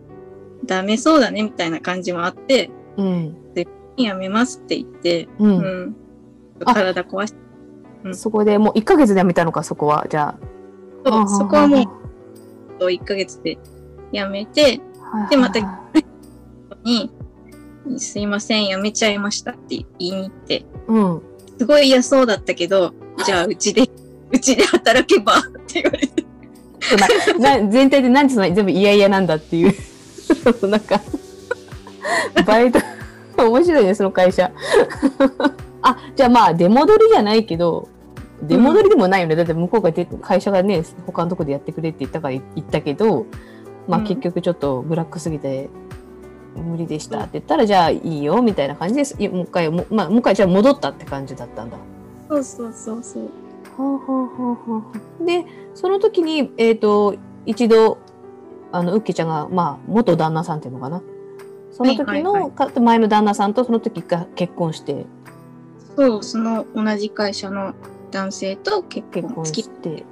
[0.64, 3.36] ダメそうだねみたいな感じもあって、うん。
[3.96, 5.44] やめますって言って、う。
[5.44, 5.96] うんん。
[6.64, 10.06] あ体壊して、そこでもう1ヶ月でやめたのか、そこは。
[10.08, 10.36] じゃ
[11.04, 11.28] あ。
[11.28, 11.82] そこはも
[12.80, 13.58] う1ヶ月で
[14.12, 14.80] やめて、
[15.26, 15.60] うでまた
[16.84, 17.10] に、
[17.98, 21.22] すいません、やめちゃいましたって言いに行って、うん。
[21.58, 23.82] すごい嫌そうだったけど、じゃあうちで、
[24.30, 26.24] うちで働けばって言われて。
[27.40, 29.74] なな全体で何でその全部嫌々なんだっていう。
[30.68, 31.00] なんか、
[32.46, 32.78] バイト、
[33.38, 34.50] 面白いね、その会社。
[35.82, 37.88] あ、じゃあまあ、出戻りじゃないけど、
[38.42, 39.36] 出戻りでもないよね。
[39.36, 43.26] だって向こうが出て会社がね、他のとこでやってくれって言ったから言ったけど、
[43.88, 45.68] まあうん結局ちょっとブラックすぎて、
[46.56, 49.16] 無理でしたって言ったら、じゃあいいよ、みたいな感じです。
[49.28, 51.76] もう一回、もまあ、もう一回じゃあ戻ったって感じだったんだ。
[52.28, 53.24] そうそうそうそう。
[53.24, 53.30] は
[53.78, 54.82] あはあはあは
[55.20, 55.44] あで、
[55.74, 57.98] その時に、えっ、と、一度、
[58.72, 61.02] あの、ウッケちゃんが、まあ、元旦那さんっていうのかな。
[61.72, 65.04] その時の、はいはいか前の旦那さんとその時が結婚して、
[65.94, 67.74] そう、その同じ会社の
[68.10, 70.04] 男性と結結婚して。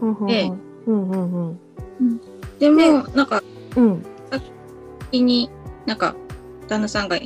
[0.00, 0.52] うんうんうんで
[0.86, 1.58] うんうん
[2.00, 2.20] うん
[2.58, 3.42] でも、なんか、
[3.76, 4.04] うん。
[5.10, 5.50] 先に
[5.86, 6.14] なんか、
[6.68, 7.18] 旦那さんが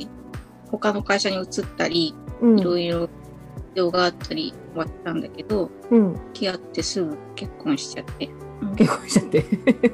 [0.71, 1.45] 他の会社に移っ
[1.77, 2.59] たり、うん。
[2.59, 3.11] いろいろ事
[3.75, 6.13] 情があったりはしたんだけど、うん。
[6.13, 8.29] 付き合ってすぐ結婚しちゃって。
[8.61, 9.45] うん結婚しちゃって。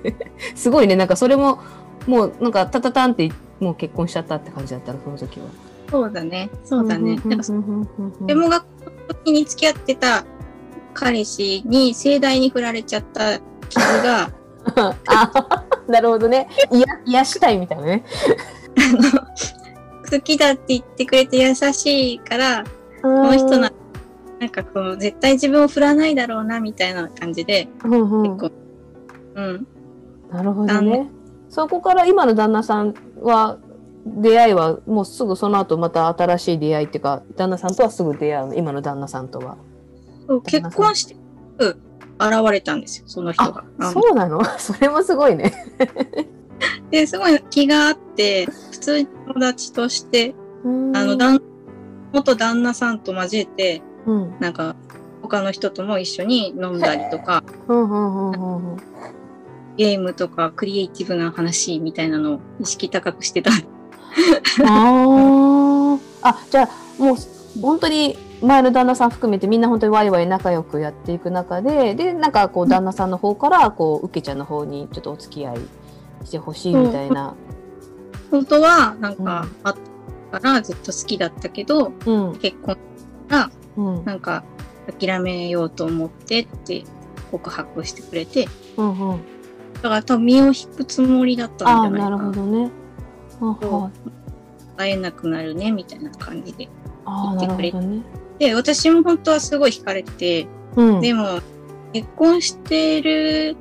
[0.55, 0.95] すごいね。
[0.95, 1.59] なんかそれも、
[2.07, 5.45] もうなんかタタタンってもう結婚しちゃったって感じだったら、その時は。
[5.89, 6.49] そうだね。
[6.63, 7.17] そうだね。
[8.27, 10.23] でも学校の時に付き合ってた
[10.93, 14.31] 彼氏に盛大に振られちゃった傷が、
[15.07, 16.47] あなるほどね。
[16.71, 18.03] いや、癒したいみたいなね。
[20.09, 22.63] 好きだって言ってくれて優しいから、
[23.01, 23.71] ここの人な、
[24.39, 28.51] なんかこう、絶対自分を振らないだろうな、みたいな感じで、うんうん結構、
[29.35, 29.67] うん。
[30.31, 31.09] なるほどね。
[31.49, 33.57] そこから今の旦那さんは、
[34.05, 39.57] 出会いはもうすぐその後また新しい出会いっていうか、旦那さんとはすぐ出会うの、今の旦那さんとは。
[40.45, 41.15] 結婚して、
[41.59, 41.88] すぐ
[42.19, 43.63] 現れたんですよ、その人が。
[43.93, 44.43] そうなの？
[44.59, 45.53] それもすごいね。
[46.91, 50.67] で、すごい気があって、普通に友達として、あ
[51.05, 51.41] の、旦
[52.11, 54.35] 元旦那さんと交えて、うん。
[54.39, 54.75] なんか、
[55.21, 57.43] 他の人とも一緒に飲んだりとか。
[59.77, 63.51] ゲームとかクリエイティブな話みたいなのを意識高くしてた。
[64.67, 66.29] ああ。
[66.29, 67.15] あ、じゃあ、もう、
[67.61, 75.57] 本当に前の旦那さん含めてみんな本当にワイワイ仲良くやっていく中で、で、なんかこう旦那さんの方から、こう、うけちゃんの方にちょっとお付き合い
[76.25, 77.35] してほしいみたいな。
[78.31, 79.75] 本当は、なんか、あっ
[80.31, 82.37] たからずっと好きだったけど、うん。
[82.37, 82.77] 結婚
[83.27, 84.05] が、うん。
[84.05, 84.43] なんか、
[84.97, 86.83] 諦めようと思ってって
[87.31, 88.47] 告白してくれて、
[88.77, 89.21] うんうん。
[89.81, 92.71] だから多分身を引くつもりだったんじゃないかなるほどね。
[94.77, 96.69] 会えなくなるね、みたいな感じで。
[97.05, 98.01] あ、なるほどね。
[98.39, 101.01] で、私も本当はすごい惹かれてて、うん。
[101.01, 101.41] でも、
[101.93, 103.57] 結婚してる、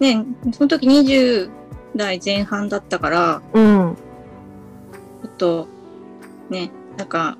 [0.00, 1.50] ね、その時20
[1.96, 3.96] 代前半だったから、うん。
[5.22, 5.68] ちょっと、
[6.50, 7.36] ね、なんか、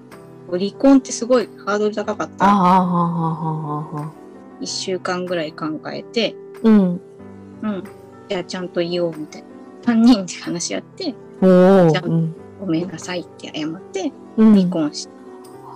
[0.51, 2.45] 離婚ってすごいハードル高かった。
[2.45, 4.12] ああ、ああ、ああ、ああ。
[4.61, 7.01] 一週間ぐらい考えて、うん。
[7.62, 7.85] うん。
[8.29, 9.49] じゃあちゃんと言おうみたいな。
[9.85, 11.05] 三人で話し合って。
[11.05, 11.14] じゃ
[11.49, 12.35] あうん。
[12.61, 15.22] ごめんなさいって謝って、うん離婚して。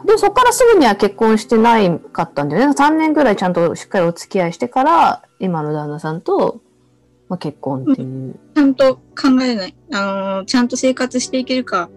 [0.07, 2.73] でもそこからすぐには結婚してないかったんだよね。
[2.73, 6.61] 3年ぐらいちゃんとしっかりお付き合いしてから、今の旦那さんと、
[7.29, 8.38] まあ、結婚っていう。
[8.55, 9.75] ちゃんと考えない。
[9.92, 11.90] あのーちゃんと生活していけるか、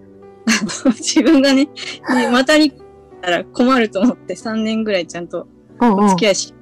[0.97, 1.69] 自分がね、
[2.09, 2.73] ねまたに
[3.21, 5.47] たら困ると思って3年ぐらいちゃんと
[5.79, 6.05] うんうん。
[6.05, 6.53] お付き合いし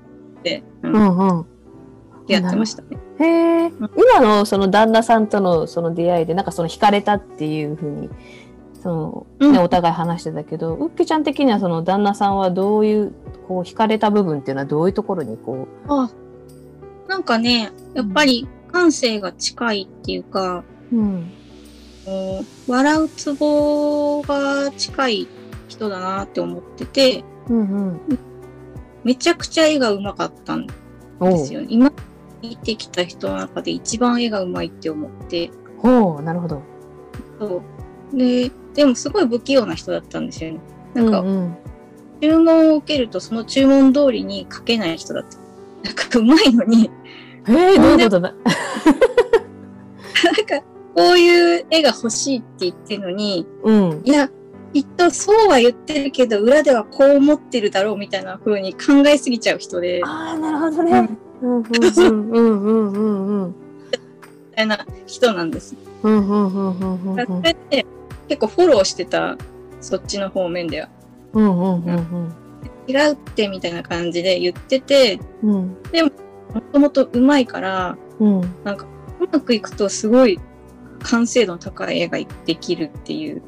[0.44, 1.46] て、うんうんうん。
[2.28, 2.98] 付き合ってましたね。
[3.20, 3.26] へ
[3.66, 3.72] え。
[3.98, 8.10] 今のその旦那さんとのその出会いで、なんかその惹かれたっていうふうに、
[8.82, 13.14] その、ね、うんお互い話してたけど、うっけちゃん的にはその旦那さんはどういう、
[13.48, 16.10] こう惹かれた部分っていうのはどういうところにこあ
[17.08, 21.32] なんかね、やっぱり感性が近いっていうか、う、うん。
[22.06, 25.28] こう笑うツボが近い
[25.68, 27.62] 人だなって思ってて、うんう
[27.92, 28.20] ん。
[29.04, 30.74] めちゃくちゃ絵が上手かったんで
[31.46, 31.62] すよ。
[31.68, 31.92] 今
[32.42, 36.62] 見てきた人の中で一番絵が上手いって思って、ほう、なるほど。
[37.40, 37.62] そ
[38.14, 38.18] う。
[38.18, 40.60] で、でもすごい不器用な人だったんですよね。
[40.94, 41.58] なんか、うんうん、
[42.22, 45.38] 注文を受けるとその注文通りに書けない人だった。
[45.84, 46.92] なんか上手いのに、
[47.48, 48.34] ええどういうことだ？
[50.24, 54.02] なんか、こういう絵が欲しいって言ってるのに、うん。
[54.04, 54.30] いや、
[54.74, 61.10] きっとそうは言ってるけど、裏ではこう思ってるだろうみたいな風に考えすぎちゃう人で、みああ、なるほどね。
[61.42, 63.56] うんうんうんうんうんうんうん。
[64.56, 65.76] たいな人なんです。
[66.04, 67.86] うんうんうんうんうんそれで
[68.28, 69.38] 結構フォローしてた、
[69.82, 70.90] そっちの方面では。
[71.34, 72.36] うんうんうん
[72.88, 75.78] 違うってみたいな感じで言ってて、うん
[76.54, 80.40] もともと上手いから、うんうまくいくとすごい
[81.00, 83.42] 完成度の高い絵ができるっていう、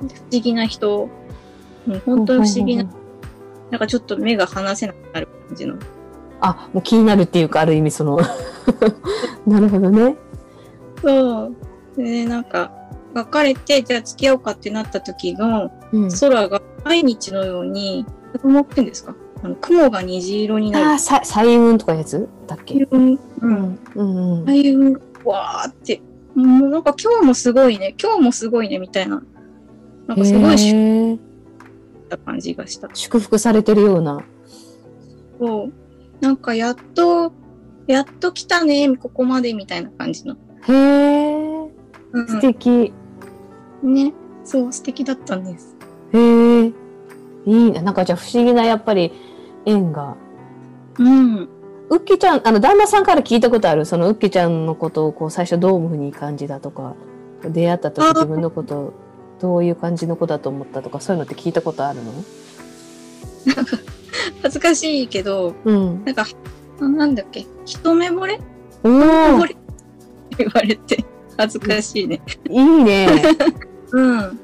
[0.00, 1.10] 不思議な人、
[1.86, 2.84] うん本当に不思議な、
[3.70, 5.76] なんかちょっと目が離せなくなる感じの。
[6.40, 8.18] あ、もう気になるっていうか、ある意味その。
[9.46, 10.16] なるほどね。
[11.02, 11.54] そう。
[11.96, 12.72] で、なんか、
[13.14, 16.10] 別れて、じゃあ付き合おうかってなった時のうん。
[16.10, 18.04] 空が毎日のように、
[18.42, 19.14] 雲ってんですか？
[19.42, 20.98] あの雲が虹色になる。
[20.98, 22.28] さ彩雲とかやつ？
[22.46, 22.86] だっけ？
[22.90, 23.14] うん。
[23.14, 23.18] う。
[23.42, 24.48] うんんうんうん。
[24.48, 26.02] ああいう、わーって、
[26.34, 29.22] もうなんか今日もすごいね、今日もすごいね、みたいな。
[30.06, 31.18] なんかすごいし
[32.08, 32.88] た感じがした。
[32.92, 34.24] 祝福されてるような。
[35.38, 35.72] そう。
[36.20, 37.32] なんかやっと、
[37.86, 40.36] やっと来たね、ここまでみたいな感じの。
[40.66, 41.70] へえ、
[42.12, 42.92] うん素敵。
[43.86, 44.12] ね。
[44.44, 45.76] そう、素敵だったんです。
[46.12, 46.72] へえ、い
[47.46, 47.82] いな。
[47.82, 49.12] なんかじゃあ不思議なやっぱり
[49.64, 50.16] 縁が。
[50.98, 51.48] うん。
[51.90, 53.84] うっけちゃん、あの、旦那さんから聞いたことある？
[53.84, 56.94] そのうっけちゃんのことをこう最初どういうふうに感じだとか、
[57.44, 58.94] 出会った時自分のこと
[59.40, 62.12] どういう感じの子だと思ったとか、そういうのって聞いたことあるの？
[64.42, 66.04] 恥ずかしいけど、うん。
[66.04, 66.24] なんか、
[66.80, 68.40] あなんだっけ、一目惚れ？
[68.82, 69.56] お惚ーれ
[70.38, 71.04] 言われて、
[71.36, 72.22] 恥ずかしいね。
[72.48, 73.08] いいね。
[73.94, 74.40] うん。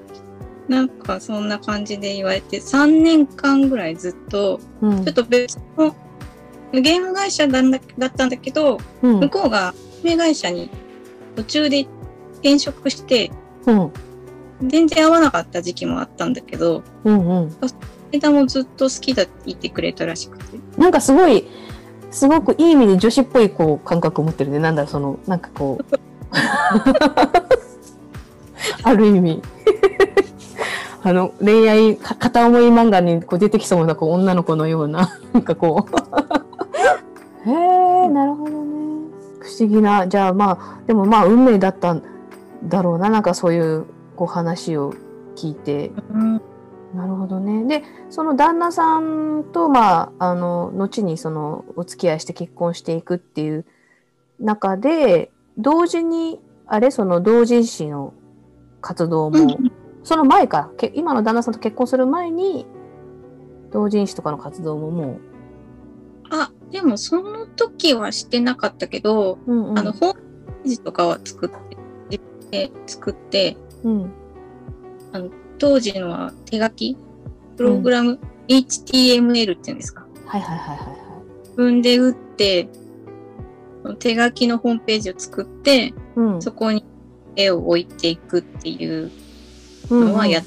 [0.68, 5.94] なんかそんな感じで言われて、3年間ぐらいずっと、うんちょっと別の
[6.72, 10.70] ゲーム会社なんだだったんだけど、うん向こうがゲーム会社に
[11.34, 11.86] 途中で
[12.34, 13.30] 転職して、
[13.66, 13.92] うん。
[14.62, 17.56] 全然合わなかった時期もあったんだけど、うんうん。
[18.12, 20.58] 間もずっと好きだって言ってくれたらしくて。
[20.76, 21.46] なんかすごい、
[22.10, 24.58] すごくいい意味で女子っぽいこう感覚を持ってるね。
[24.58, 25.84] なんだろう、その、なんかこう。
[28.82, 29.42] ある意味。
[31.02, 35.86] あの、恋愛、か片思い漫画にこう出てきそうなこう女の子のような、 なんかこ
[37.46, 37.50] う。
[37.50, 38.60] へえ、なるほどね。
[39.40, 42.02] 不思議な、じゃあまあ、でもまあ運命だったん
[42.64, 43.08] だろうな。
[43.08, 44.92] なんかそういうこう話を
[45.36, 45.90] 聞いて。
[46.12, 46.42] うん。
[46.94, 47.64] なるほどね。
[47.64, 53.64] で、その旦那さんと、まあ、あの、後にその、お付き合いして結婚していくっていう
[54.40, 58.12] 中で、同時に、あれ、その同人誌の
[58.80, 59.58] 活動も、
[60.02, 62.66] その前か、け今の旦那さんと結婚する前に、
[63.70, 65.18] 同人誌とかの活動もも
[66.30, 70.20] あ、でもその時はしてなかったけど、う、うんうん、あの、ホーム
[70.62, 71.76] ページとかは作って、
[72.10, 74.12] 自分で作って、うん、
[75.58, 76.96] 当時のは手書き
[77.56, 80.06] プログラム、HTML っていうんですか？
[80.26, 80.96] はいはいはいはいはい。
[81.42, 82.68] 自分で打って、
[83.98, 86.84] 手書きのホームページを作って、うん、そこに
[87.36, 89.10] 絵を置いていくっていう
[89.90, 90.44] うんのはやっ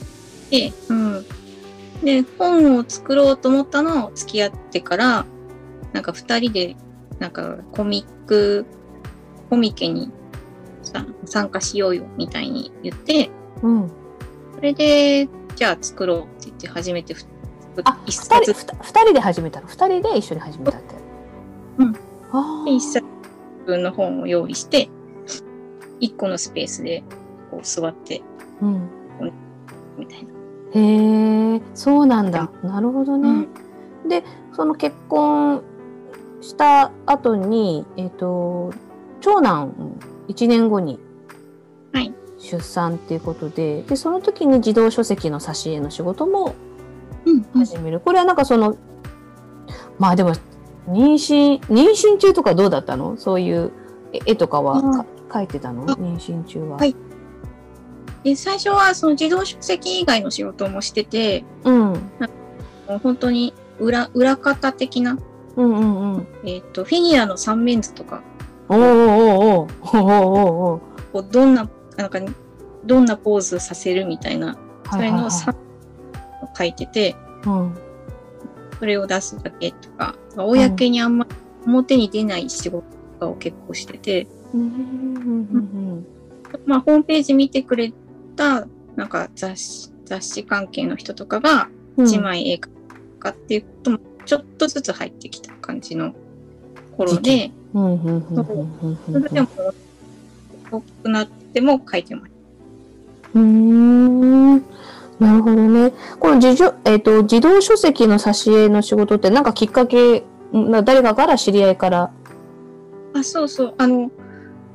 [0.50, 1.26] て、うん
[2.04, 5.26] で、本を作ろうと思ったのを付き合ってから、
[5.94, 6.76] なんか二人で、
[7.20, 8.66] なんかコミック、
[9.50, 10.12] コミケに
[10.82, 13.30] さ参加しようよみたいに言って、
[13.62, 13.92] うん。
[14.56, 17.16] それで、じゃあ作ろうって言って初めて
[17.86, 19.68] あ、一冊ふた二人で始めたの？
[19.68, 20.96] 二人で一緒に始めたって。
[21.78, 21.96] うん。
[22.32, 22.70] ああ。
[22.70, 23.06] 一冊
[23.66, 24.90] 分の本を用意して、
[26.04, 27.02] 一個のスペースで
[27.50, 28.22] こう座って、
[28.62, 28.90] うん。
[29.98, 30.30] みたいな。
[30.74, 32.52] へえ、そうなんだ。
[32.62, 33.30] なるほどね。
[33.30, 33.48] うん
[34.06, 35.64] で、その結婚
[36.42, 38.74] した後に、えっ、と、
[39.22, 41.00] 長男1年後に
[41.94, 46.54] はい出産っていうことで、で、その時に児童書籍の挿絵の仕事も
[47.26, 47.44] うん。
[47.54, 48.02] 始める。
[48.02, 48.76] これはなんかその、
[49.98, 50.34] まあでも、
[50.90, 53.16] 妊娠、妊娠中とかどうだったの？
[53.16, 53.72] そういう
[54.12, 55.84] 絵絵とかはうんか描いてたの？
[55.84, 56.78] あ妊娠中は。
[56.78, 56.96] はい
[58.24, 61.76] で、最初はその自動書籍以外の仕事もしてて、うん。
[61.78, 61.98] も
[62.96, 65.18] う本当に裏、裏方的な、
[65.58, 66.28] うんうんうん。
[66.46, 68.24] えっ、と、フィギュアの三面図とか、
[68.70, 68.88] おーおー
[69.58, 70.82] おーおーおー
[71.18, 72.20] おどんな、なんか、
[72.86, 74.58] どんなポーズさせるみたいな、
[74.90, 75.56] それの3を
[76.58, 77.78] 書いてて、うん。
[78.80, 84.28] それを出すだけとか、公にあんまり表に出ない仕事とかを結構してて、
[86.66, 87.92] まあ、ホームページ見てくれ
[88.36, 96.16] た、なんか雑誌、雑誌関係の人とかが、うん一枚絵かっていうことも、ちょっとずつ入ってきた感じの
[96.98, 98.38] 頃で、うんうんうんうん
[98.82, 99.48] うんそれでも、
[100.72, 102.32] 大きくなっても描いてます。
[103.36, 104.58] うーん
[105.20, 105.94] なるほどね。
[106.20, 110.24] この自助、えっ、と、自動書籍の挿絵の仕事ってなんかきっかけ、
[110.84, 112.12] 誰かから知り合いから？
[113.14, 113.76] あ、そうそう。
[113.78, 114.10] あの、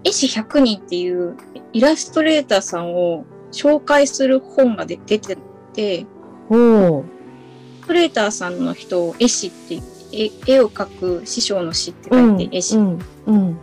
[0.04, 1.36] 絵師100人っていう
[1.72, 5.36] イラストレーターさんを紹介する本が出出て
[5.72, 6.06] て、
[6.50, 7.04] おお。
[7.04, 9.80] イラストレーターさんの人を絵師って、
[10.12, 10.86] 絵絵を描
[11.20, 12.76] く師匠の師って書いて絵師。
[12.76, 12.98] うん。
[13.26, 13.58] うん。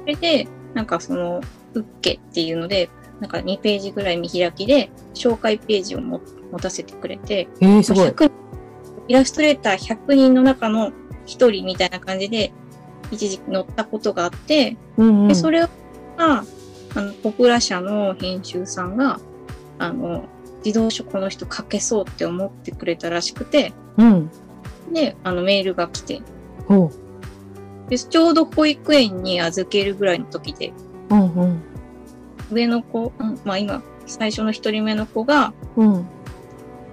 [0.00, 1.40] それで、なんかその、
[1.74, 2.90] ウッケっていうので、
[3.20, 8.08] なんか2ページぐらい見開きで、紹介ページをも持たせてくれて、えー、すごい。
[8.08, 8.30] 100
[9.08, 10.88] イラストレーター100人の中の
[11.26, 12.52] 1人みたいな感じで、
[13.10, 15.66] 一時期載ったことがあって、うんうんで、それ
[16.22, 16.44] が、
[16.94, 19.18] あの、ポプラ社の編集さんが、
[19.78, 20.28] あの、
[20.64, 24.30] 自動書この人書けそうって思ってくれたらしくて、うん。
[24.92, 26.22] で、あの、メールが来て。
[27.88, 30.72] で、ちょうど保育園に預けるぐらいの時で、
[31.10, 31.62] うんうん。
[32.52, 36.06] 上の子、うんまあ今、最初の一人目の子が、うん。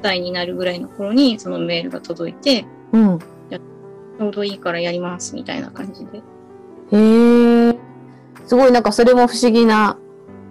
[0.01, 3.19] 代になるぐらいの頃に、そのメールが届いて、うん。
[3.19, 6.17] ちょうどいいからやります、みたいな感じで。
[6.91, 7.78] へえ。
[8.49, 9.95] すごいなんかそれも不思議な、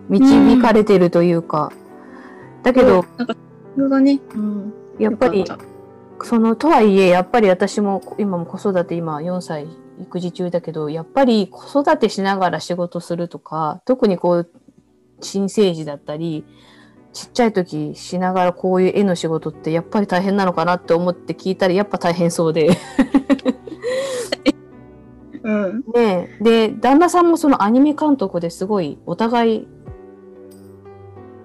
[0.08, 1.72] 導かれてるというか。
[2.62, 4.72] だけど、なんか、ね、うん。
[5.00, 5.44] やっぱり
[6.22, 9.66] その、とはいえ、やっぱり私も、今も子育て今4歳
[10.00, 14.50] 育児中だけど、やっぱり子育てしながら仕事するとか、特にこう、
[15.20, 16.44] 新生児だったり、
[17.12, 22.78] ちっちゃい時しながらこういう絵の仕事ってやっぱり大変なのかなって思って聞いたらやっぱ大変そうで。
[25.48, 25.84] うん。
[25.94, 29.68] ねで、旦那さんもそのアニメ監督ですごいお互い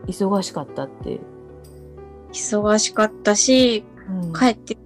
[0.08, 1.22] 忙しかったって。
[2.34, 4.78] 忙しかったし、うん帰って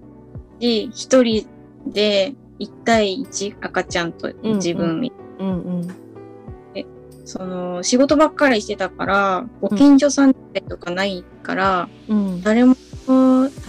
[0.60, 1.48] し、一人
[1.86, 5.88] で1対1赤ちゃんと自分み、うんうん。
[7.24, 12.42] その仕事ばっかりしてたから、ご近所さんとかないから、うん。
[12.42, 12.76] 誰も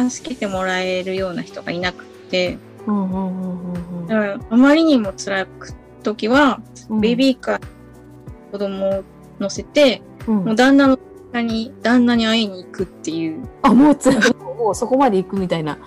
[0.10, 7.02] 助けてもらえるような人がいなくて、うんうんうんうんだからあまりにも辛く時は、うん。
[7.02, 7.68] ベビーカーに
[8.52, 9.04] 子供を
[9.40, 11.00] 乗せて、うんもう旦那の
[11.34, 13.48] に、旦那に会いに行くっていう。
[13.62, 14.10] あ、もうつ、
[14.58, 15.78] もうそこまで行くみたいな。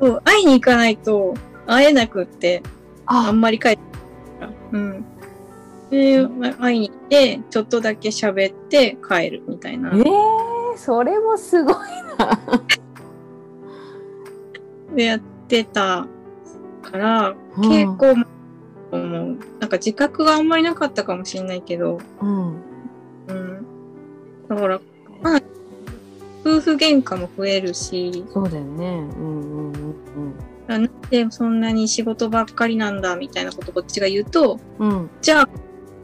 [0.00, 1.34] そう会いに行かないと
[1.66, 2.62] 会えなくって、
[3.06, 3.82] ああ、んまり帰ってこ
[4.40, 4.78] ないから。
[4.78, 5.04] うん。
[5.90, 9.98] で、ま会いに行って、ちょっとだけ喋って帰るみたいなえ。
[9.98, 10.04] え
[10.76, 11.74] それもすごい
[12.16, 12.40] な。
[14.94, 16.06] でやってた
[16.80, 18.24] から、うん結構、も
[18.92, 22.54] う、なんか自覚があんまりなかったかもしれないけど、うん。
[23.28, 23.66] うん。
[24.48, 24.84] だから、か
[25.30, 25.44] なり
[26.44, 28.86] 夫婦喧嘩も増えるし、そうだよね。
[29.16, 30.34] うんうんうん
[30.66, 34.88] なんでそんなに仕事ばっかりなんだみたいなことこっちが言うと、うん。
[34.88, 35.10] うん。
[35.20, 35.48] じゃあ、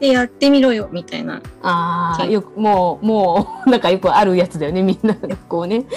[0.00, 1.40] でやってみろよみたいな。
[1.62, 5.14] ああ、よく、もう、もう、なんかよくあるやつだよね、みんな。
[5.48, 5.84] こうね。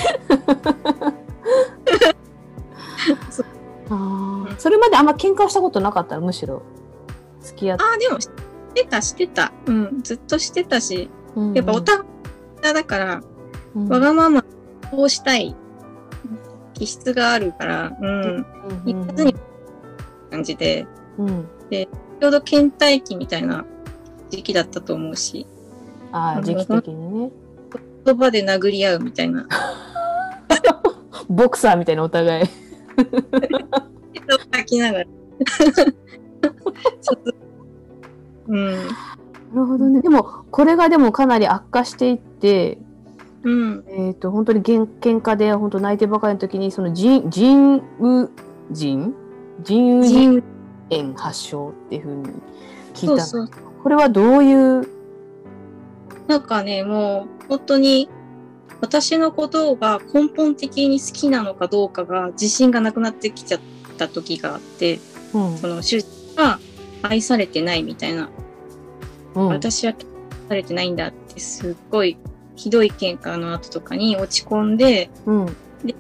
[3.90, 6.22] ああ、それまであんま喧嘩をしたことなかったの？
[6.22, 6.62] むしろ。
[7.42, 7.84] 付き合って。
[7.84, 8.30] ああ、でも、し
[8.74, 9.52] てた、してた。
[9.66, 12.10] うん、ずっとしてたし、うんやっぱお互い
[12.62, 13.22] だから、
[13.76, 14.44] うんわがまま
[14.92, 15.56] こうしたい
[16.74, 18.46] 気質があるから、うん、うん
[18.86, 19.36] 言わずに
[20.32, 20.88] 感じで、
[21.18, 21.48] うん。
[21.72, 23.66] ちょうど倦怠期みたいな
[24.30, 25.48] 時期だったと思うし、
[26.12, 27.32] ああ、時期的にね。
[28.06, 29.48] 言葉で殴り合うみたいな。
[31.30, 32.50] ボクサーみたいなお互い。
[34.56, 35.06] 書きながら。
[38.48, 38.66] うん。
[38.66, 38.82] な
[39.56, 40.02] るほどね。
[40.02, 42.80] でも、これがでもかなり悪化していって、
[43.44, 43.84] うん。
[43.88, 48.30] えっ、と、本当にげん喧嘩で本当泣いてばかりの時に、その人、人雨
[48.72, 49.14] 人？
[49.64, 50.44] 人雨人
[50.90, 52.24] 炎発症っていうふうに
[52.94, 53.64] 聞いたそうそう。
[53.84, 54.88] これはどういう、
[56.28, 58.10] なんかね、もう本当に
[58.82, 63.62] 私のことが根本的に好きなのかどうかが自信がなくなってきちゃっ
[63.98, 65.00] た時があって、
[65.34, 65.58] うん。
[65.58, 66.60] その主人が
[67.02, 68.30] 愛されてないみたいな、
[69.36, 70.06] うん、私は愛
[70.48, 72.18] されてないんだってすっごい
[72.56, 75.56] ひどい喧嘩の後とかに落ち込んで、うん、
[75.86, 75.96] 一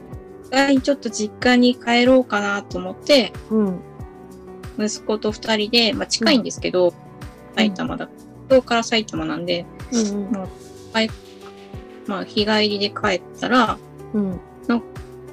[0.51, 3.81] 回ちょっと実家に帰ろうかなと思って、うん、
[4.77, 6.93] 息子と二人で、まあ近いんですけど、
[7.55, 8.09] 埼玉だ。
[8.49, 10.31] 東京から埼玉なんで、うん、
[12.09, 13.77] まあ日帰りで帰ったら、
[14.13, 14.39] うん、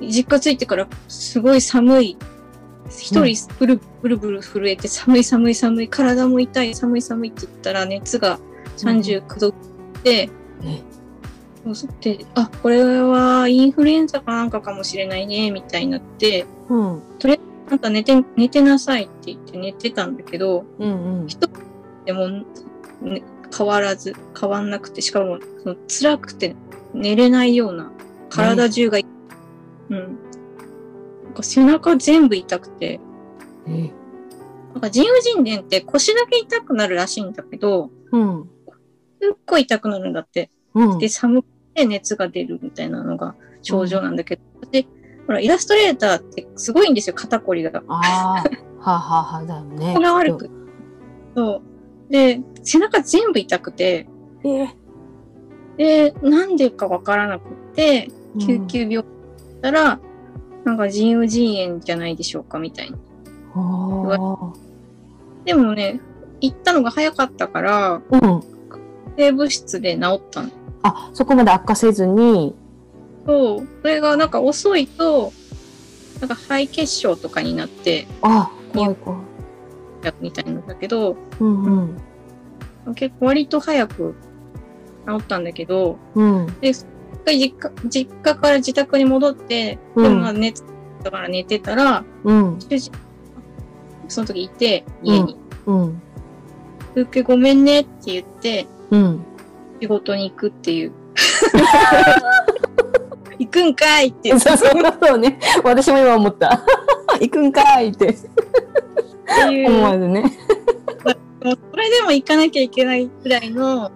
[0.00, 2.16] 実家着いてからすごい寒い。
[2.88, 8.38] 一人ブルブルブル震えて寒い寒い寒い、体も痛い寒い寒いって言ったら熱が
[8.76, 9.54] 39度
[10.04, 10.30] で、
[10.62, 10.82] え
[11.74, 17.02] そうで、あ、これはインフルエンザかなんかかもしれないね、みたいになって、うん、
[17.68, 21.26] なんか寝て、寝てなさいって言って寝てたんだけど、うん、うん、
[22.04, 22.28] でも、
[23.02, 23.22] ね、
[23.56, 26.54] 変わらず、変わんなくて、しかも、その辛くて
[26.96, 27.92] 寝れないような、
[28.30, 30.18] 体中が、うん。
[31.24, 33.00] なんか背中全部痛くて、
[33.68, 33.90] え
[34.72, 38.48] なんか人雨人伝って腰だけ痛くなるらしいんだけど、うん、
[39.20, 40.50] すっごい痛くなるんだって。
[40.74, 44.86] うん、で、寒くて熱が出るみたいなのが症状なんだけど、で、
[45.26, 47.82] ほら、イラストレーターってすごいんですよ、肩こりが。
[47.88, 48.44] ああ、は
[48.84, 49.94] あ、はあ、はあ、だよね。
[49.94, 50.50] これが悪く。
[51.34, 51.62] そ
[52.08, 52.12] う。
[52.12, 54.06] で、背中全部痛くて、
[54.44, 54.85] ええ
[55.76, 58.10] で、なんでかわからなくって、
[58.40, 60.00] 救急病院行ったら、
[60.64, 62.98] なんか腎盂腎炎じゃないでしょうかみたいな。
[63.54, 64.52] うん、あ
[65.44, 66.00] でもね、
[66.40, 68.42] 行ったのが早かったから、あ、うん。
[69.16, 70.50] 生物質で治ったの。
[70.82, 72.54] あ、そこまで悪化せずに、
[73.26, 73.68] そう。
[73.82, 75.32] それがなんか遅いと、
[76.20, 79.20] なんか肺血症とかになって、あ、怖い怖い。
[80.20, 81.96] みたいなんだけど、うん、
[82.86, 84.14] うん、結構割と早く
[85.06, 86.84] 治ったんだけど、うん、で、一
[87.24, 90.64] 回実家、実家から自宅に戻って、うんでもまあ熱
[91.02, 92.92] だから寝てたら、うん、主人、
[94.08, 95.36] その時いて、家に。
[95.66, 96.02] うん、
[96.94, 99.24] ふうけごめんねって言って、うん。
[99.80, 100.92] 仕事に行くっていう。
[103.38, 105.38] 行くんかいってそうそうね。
[105.62, 106.64] 私も今思った。
[107.20, 108.08] 行くんかいって。
[108.08, 109.68] っていう。
[109.68, 110.24] 思わずね。
[111.42, 113.90] それでも行かなきゃいけないくらいの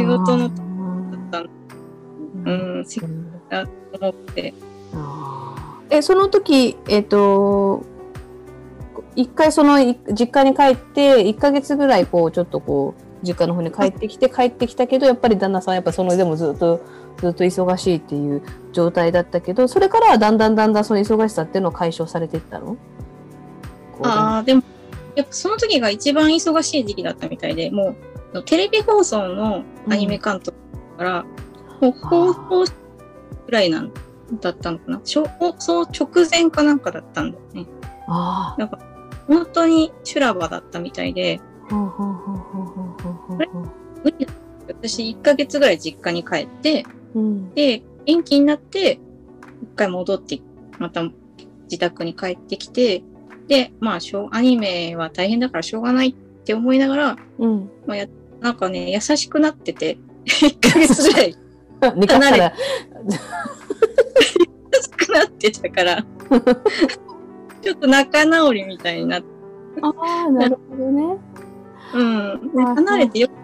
[0.00, 0.48] 仕事の
[1.30, 1.50] だった
[2.44, 3.04] うん、せっ
[3.50, 3.70] かく
[4.00, 4.54] 思って。
[5.90, 7.84] えその時えっ、と
[9.16, 16.80] 一回そのい実家に帰って1ヶ月ぐらいこうちょっとこう実家の方に帰ってきて帰ってきたけどやっぱり旦那さんはやっぱそのでもずっと
[17.18, 18.42] ずっと忙しいっていう
[18.72, 22.76] 状態だったけどそれからはだんだんだんだんその忙しさっていうのを解消されていったの？
[24.02, 24.62] ああ、でも、
[25.14, 27.96] やっぱその時が一番忙しい時期だったみたいで、もう、
[28.44, 30.56] テレビ放送のアニメ監督
[30.96, 31.24] から、
[31.80, 32.64] うん、放送
[33.46, 33.92] ぐらいなん
[34.40, 34.98] だったのかな。
[34.98, 37.66] 放送直前かなんかだったんだよね。
[38.06, 38.78] あなんか
[39.26, 41.40] 本当に修羅場だったみたいで、
[44.66, 48.98] 私1ヶ月ぐらい実家に帰って、うん、で、元気になって、
[49.62, 50.40] 一回戻って、
[50.78, 51.02] また
[51.64, 53.02] 自宅に帰ってきて、
[53.46, 53.98] で、まあ、
[54.30, 56.14] アニメは大変だからしょうがないっ
[56.44, 58.08] て思いながら、うん、まあ、やっ
[58.40, 61.36] なんかね、優しくなってて、 1ヶ月ぐらい。
[61.96, 62.52] 寝 かしたら。
[63.06, 66.04] 優しくなってたから、
[67.62, 69.28] ちょっと仲直りみたいになって、
[69.82, 69.92] あ
[70.26, 71.16] あなるほどね。
[71.94, 72.52] うん。
[72.54, 73.36] であ離れてよかっ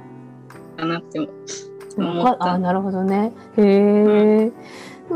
[0.76, 1.28] たかなって思
[1.98, 2.52] 思った。
[2.52, 3.32] あなるほどね。
[3.56, 4.52] へえ、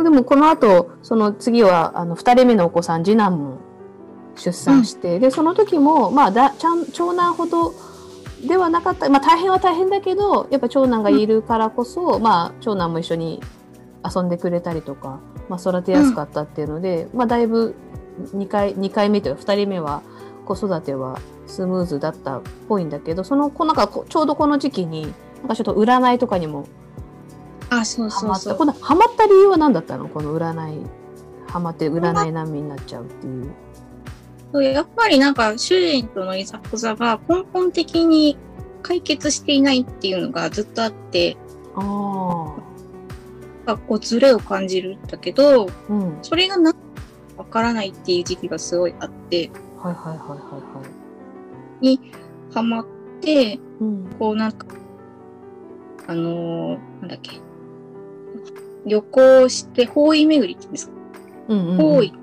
[0.02, 3.58] でもこの後、その次は、あの、二人目のお子さん、次男も
[4.36, 7.74] 出産して、で、その時も、まあだ、ちゃん、長男ほど
[8.46, 13.40] ではなかった、まあ大変は大変だけど、やっぱ長男がいるからこそ、まあ、長男も一緒に
[14.04, 17.74] 遊んでくれたりとか、まあ、育てやすかったっていうので、まあ、だいぶ
[18.34, 20.02] 2回、二回目というか、2人目は
[20.46, 26.66] 子育てはスムーズだったっぽいんだけど、その、こうなんかちょうどこの時期に、なんかちょっと占いとかにも
[27.70, 28.40] あ、そうハマった。
[28.40, 28.58] そうそう。
[28.58, 30.08] このハマった理由は何だったの？
[30.08, 30.86] この占い。
[31.46, 33.52] ハマって占い難民になっちゃうっていう。
[34.52, 38.36] そうやっぱりなんか主人とのいざこざが根本的に
[38.82, 41.36] 解決していないっていうのがずっとあって、
[41.74, 42.56] あ
[43.66, 43.76] あ。
[43.76, 46.18] こうズレを感じるんだけど、うん。
[46.22, 46.74] それがな
[47.36, 52.00] わからないっていう時期がすごいあって、はいはいはいはいはい。
[52.52, 52.86] ハマっ
[53.20, 54.06] て、うん。
[54.18, 54.66] こうなんか、
[56.08, 57.40] あのーなんだっけ、
[58.86, 60.92] 旅行して方位巡りって言うんですか
[61.48, 62.19] うんうん、方位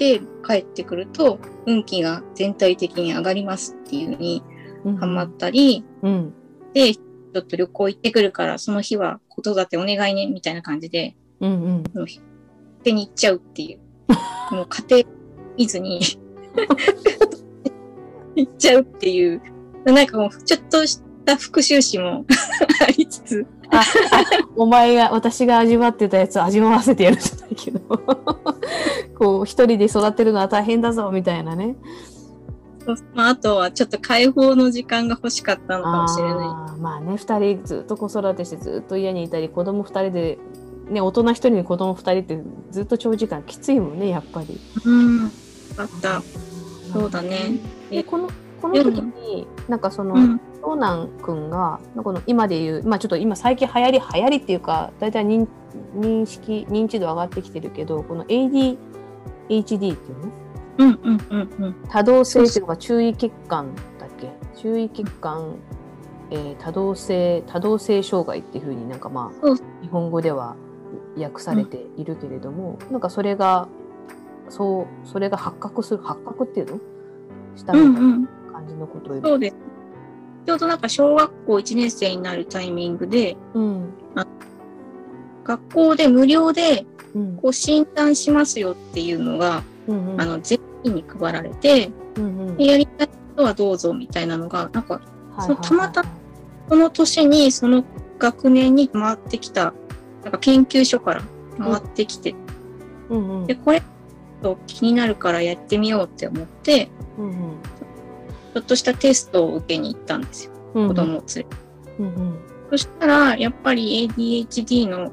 [0.00, 4.42] て帰ってくると、運気が全体的に上がりますっていうに
[4.84, 4.96] うん。
[4.96, 6.32] ハマったり、うん。
[6.72, 12.06] で、ちょっと旅行行ってくるから、その日は子育てお願いね、みたいな感じで、うんうん。
[12.82, 13.80] 手に行っちゃうっていう。
[14.54, 15.10] もう家庭
[15.58, 16.00] 見ずに
[18.34, 19.42] 行っちゃうっていう。
[19.84, 22.24] なんかもうちょっとした復讐心も
[22.82, 23.84] ありつつ、あ、あ、
[24.56, 27.80] お前が、私が味わってたやつ味わわせてやるじゃないけど。
[29.20, 31.76] こう、一人で育てるのは大変だぞ、みたいなね。
[33.14, 36.80] まあ、あとはちょっと解放の時間が欲しかったのかもしれない。
[36.80, 40.38] まあね、二人ずっと子育てしてずっと家にいたり、子供二人で、
[40.88, 44.58] ね、大人一人に子供二人ってずっと長時間きついもんね、やっぱり。
[44.86, 45.26] うん。
[45.76, 46.22] あった。
[46.90, 47.58] そうだね。
[47.90, 48.30] で、この、
[48.62, 50.40] この時に、なんかその、うん。
[50.62, 55.46] 長男くんが、この今で言う、まあちょっと今最近流行り、流行りっていうか、だいたい認
[55.94, 58.24] 認識、認知度上がってきてるけど、この
[59.50, 60.32] ADHD っていうの？
[60.78, 61.74] うんうんうんうん。
[61.88, 64.30] 多動性っていうのが注意欠陥だっけ？
[64.56, 65.56] 注意欠陥、
[66.30, 70.56] えー多動性、多動性障害っていうふうになんかまあ、日本語では
[71.18, 73.68] 訳されているけれども、なんかそれが、
[74.48, 76.80] そう、それが発覚する、発覚っていうの？
[77.56, 78.28] したみたいなうんうん。
[78.52, 79.56] 感じのことを言うそうです。
[80.46, 83.92] ちょうどなんか小学校1年生になるタイミングで、うん。
[85.44, 87.36] 学校で無料でうん。
[87.36, 90.20] こう診断しますよっていうのが、うんうん。
[90.20, 96.04] あの、全員に配られて、うんうんでやりたい人はどうぞみたいなのが、なんか、はいそうたまた
[96.68, 97.84] この年にその
[98.18, 99.72] 学年に回ってきた、
[100.22, 101.22] なんか研究所から
[101.58, 102.34] 回ってきて、
[103.08, 103.82] うんうんで、これ、
[104.42, 106.88] と気になるからやってみようって思って、
[107.18, 107.32] うん
[108.52, 110.52] ちょっとしたテストを受けに行ったんですよ。
[110.74, 111.46] うん子供を連れて。
[111.98, 112.38] うんうん
[112.70, 115.10] そしたら、やっぱり ADHD の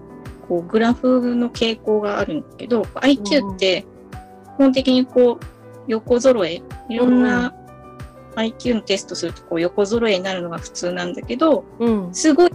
[0.47, 5.45] こうグラフの傾向があるんだけど、IQ って基本的にこう
[5.87, 7.53] 横揃え、いろんな
[8.35, 12.13] IQ のテストするとこう横揃えになるのが普通なんだけど、うん。
[12.13, 12.51] すごい、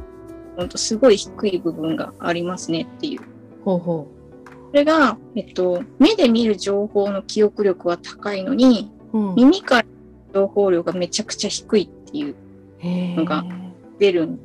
[0.56, 3.20] ほんとすごい低い部分がありますねっていう。
[3.64, 4.08] ほうほ
[4.70, 9.18] それが、えっと、目で見る情報の記憶力は高いのに、う。
[9.18, 9.34] うん。
[9.34, 9.84] 耳から
[10.32, 12.34] 情報量がめちゃくちゃ低いっていう、
[12.78, 13.44] へのが
[13.98, 14.38] 出るん、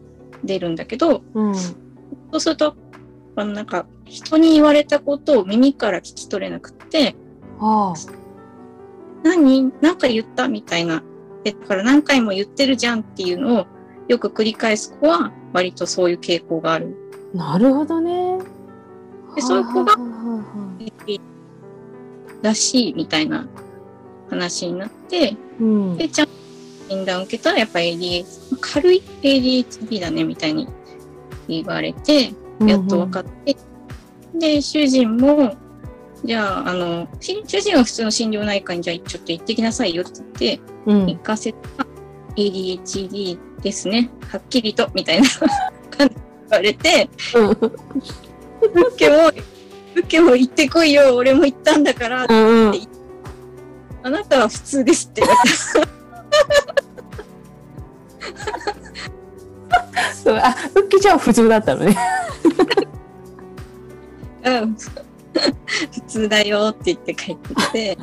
[0.43, 1.55] 出るんだけど、うん。
[1.55, 1.71] そ
[2.33, 2.75] うすると、
[3.37, 7.15] あのなんか、人に言われたことを耳から聞き取れなくって、
[7.59, 7.93] あ
[9.23, 9.71] 何？
[9.79, 11.03] なんか言ったみたいな。
[11.43, 13.67] だから何回も言ってるじゃんっていうのを
[14.07, 16.95] よく繰り返す子は割とそういう傾向がある。
[17.33, 18.39] なるほどね。
[19.35, 19.95] でそういう子が
[22.41, 23.47] らしいみたいな
[24.31, 25.97] 話になって、あうん。
[25.97, 26.33] で、ちゃんと
[26.89, 28.25] 診断を受けたらやっぱ ADHD、
[28.59, 30.67] 軽い ADHD だねみたいに
[31.47, 33.55] 言われて、やっと分かって、
[34.33, 35.55] で、主人も、
[36.23, 41.07] じゃあ、あの、し主人は普通の診療内科にじゃあちょっと行ってきなさいよって言って、うん。
[41.07, 41.59] 行かせた
[42.35, 44.09] ADHD ですね。
[44.29, 45.27] はっきりと、みたいな
[45.97, 47.09] 感じで言われて、
[48.61, 49.27] 受けも、
[49.95, 52.87] 受けも行ってこいよ、俺も行ったんだから、うんうん。
[54.03, 55.35] あなたは普通ですって言わ
[60.13, 61.97] そうあ、ウッキーちゃん普通だったのね。
[64.43, 67.97] うん普通だよって言って帰ってきて、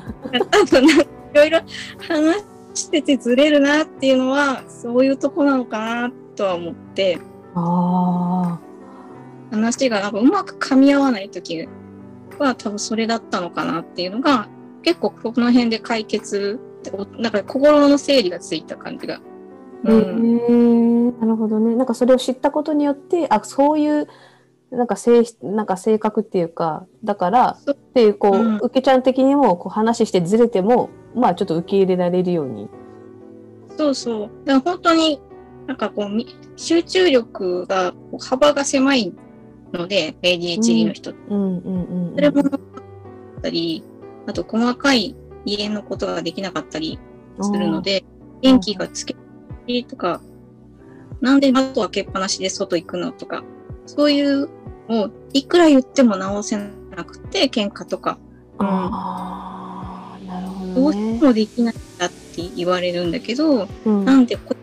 [0.50, 1.60] 多分なんかいろいろ
[2.08, 2.44] 話
[2.74, 7.18] しててずれるなっていうのは、そういうとこなのかなとは思って、
[7.54, 8.58] あ
[9.50, 11.68] 話がなんかうまく噛み合わない時
[12.38, 14.48] は多分それだったのかなっていうのが
[14.82, 16.60] 結構この辺で解決
[17.18, 19.20] なんか心の整理がついた感じが。
[19.84, 19.92] あ。
[19.92, 21.76] うへん、えなるほどね。
[21.76, 24.08] なんかそれを知ったことによって、あ、そういう、
[24.70, 32.68] なんか性質、なんか性格っていうか、だから、っていう、こう、うんウケちゃん的にも、こう話してずれても、まあちょっと受け入れられるように。
[33.76, 34.30] そうそう。
[34.44, 35.20] だから本当に
[35.66, 36.26] なんかこうみ
[36.56, 39.12] 集中力が幅が狭い
[39.72, 42.14] ので ADHD の人ってうんうんうんうん。
[42.14, 42.60] それもあっ
[43.42, 43.84] たり、
[44.26, 45.14] あと細かい
[45.44, 46.98] 家のことができなかったり
[47.40, 48.04] するので、
[48.42, 49.16] 電気がつけ
[49.86, 50.20] とか、
[51.20, 53.44] なんで窓開けっぱなしで外行くのとか、
[53.86, 54.48] そういう
[54.88, 58.18] のをいくら言っても直せなくて、喧嘩とか、
[58.58, 61.26] うんああ、なるほどうしどねて。
[61.26, 64.56] もできないんだって言われるんだけど、うんなんでこい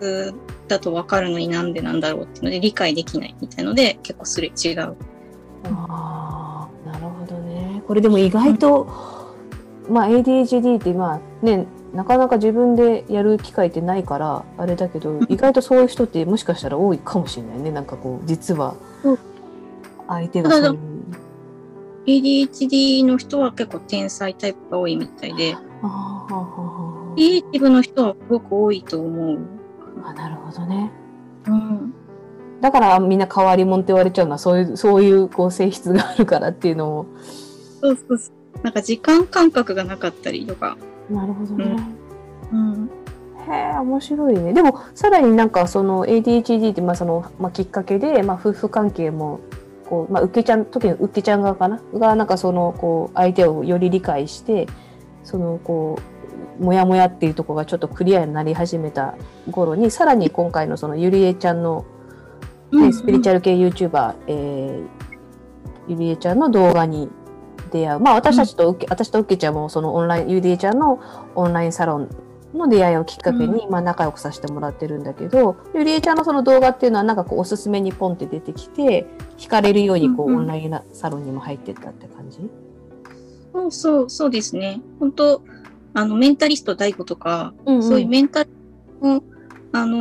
[0.00, 0.34] つ
[0.68, 4.96] だと分かるのになんでなんだろうっていうので理解できないみたいので結構すれ違う。
[5.64, 7.82] ああ、なるほどね。
[7.86, 8.86] これでも意外と、
[9.88, 17.70] まあ ADHD ってまあね、なかなか自分でやる機会ってないから、あれだけど、意外とそういう人ってもしかしたら多いかもしれないね。
[17.70, 19.18] なんかこう、実はうん、
[20.06, 20.78] 相手がそういう。
[22.06, 25.60] ADHD の人は結構天才タイプが多いみたいで、ク
[27.16, 29.38] リエイティブの人はすごく多いと思う。
[30.02, 30.90] ああ、なるほどね。
[31.46, 31.94] うん。
[32.60, 37.06] だからみんな変わり者って言われちゃうのは、そういう、そういうこう性質があるからっていうのも。
[37.80, 38.62] そうそうそう。
[38.62, 40.76] なんか時間感覚がなかったりとか。
[41.10, 41.76] なるほどね。
[42.52, 42.90] うん。
[43.48, 44.52] へえ、面白いね。
[44.52, 49.40] でも、さらになんかその ADHD って、まあその、まあきっかけで、まあ夫婦関係も、
[49.88, 51.80] こう、まあ、受けちゃん、特に受けちゃん側かな？
[51.94, 54.68] が、なんかその、こう、相手をより理解して、
[55.24, 55.98] その、こ
[56.60, 59.16] う、もやもやっていうところがちょっとクリアになり始めた
[59.50, 61.84] 頃に、さらに今回のそのゆりえちゃんの、
[62.70, 67.08] ね、スピリチュアル系 YouTuber、えー、ゆりえちゃんの動画に
[67.70, 68.00] 出会う。
[68.00, 71.00] まあ私たちと受け、私と受けちゃんもそのオンライン、ゆりえちゃんの
[71.34, 72.08] オンラインサロン
[72.54, 79.06] の出会いをきっかけに、まあ仲良くさせてもらってるんだけど、ゆりえちゃんのその動画っていうのはなんかこうおすすめにポンって出てきて、
[79.38, 82.38] 惹かれるようにこう、うんうんオンラインサロンにも入ってったって感じ？
[83.52, 84.80] そうそう、そうですね。
[84.98, 85.42] 本当
[85.94, 88.50] あの、メンタリスト DAIGO とか、うんそういうメンタル
[89.02, 89.22] の、
[89.72, 89.96] あの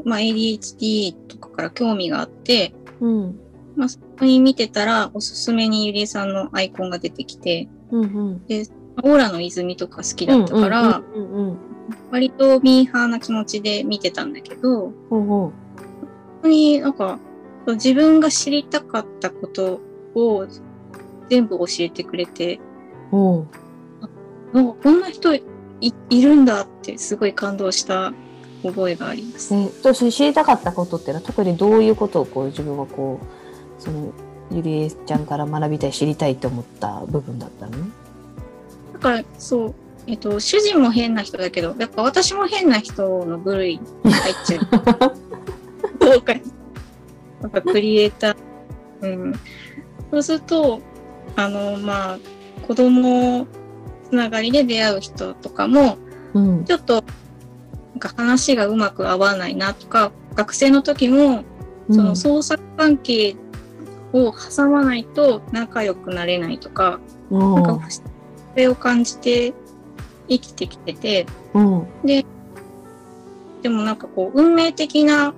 [0.00, 3.40] ーまあ、ADHD とかから興味があって、うん。
[3.80, 8.42] まあ、そこに見てたら、おすすめにゆりえさんのアイコンが出てきて、うんうん。
[9.02, 11.02] オーラの泉とか好きだったから。
[12.10, 15.52] 割とミーハーな気持ちで見てたんだけど、ほうほ本
[16.42, 17.18] 当になんか、
[17.68, 19.80] 自分が知りたかったこと
[20.14, 20.46] を
[21.30, 22.60] 全部教えてくれて、
[23.10, 23.16] う。
[23.16, 23.46] ほ
[24.52, 25.42] なんかこんな人い
[25.80, 28.12] いるんだってすごい感動した
[28.62, 29.54] 覚えがあります。
[29.54, 29.58] う。
[29.58, 33.39] え、知りたかったことっていうのは特にどういうことをこう自分はこう、
[33.80, 34.12] その、
[34.52, 37.72] ゆりえちゃんから学びたい、知りたいと思った部分だったの？
[38.94, 39.74] だから、そう、
[40.06, 44.68] えっと、主人も変な人だけど、やっぱ私も変な人の部類に入っちゃう。
[45.98, 46.42] どうかに。
[47.40, 48.36] なんかクリエイター。
[49.02, 49.32] うん。
[50.10, 50.80] そうすると、
[51.36, 52.18] あの、まあ、
[52.66, 53.46] 子供
[54.08, 55.96] つながりで出会う人とかも、
[56.34, 56.64] うん。
[56.64, 57.04] ちょっと、
[57.92, 61.44] なんか話がうまく合わないなとか、学生の時も、
[61.90, 63.36] その創作関係
[64.12, 67.00] を挟まないと仲良くなれないとか、
[67.30, 68.02] うん、なんかそ
[68.56, 69.54] れを感じて
[70.28, 71.86] 生きてきてて、うん。
[73.62, 75.34] でもなんかこう、運命的な、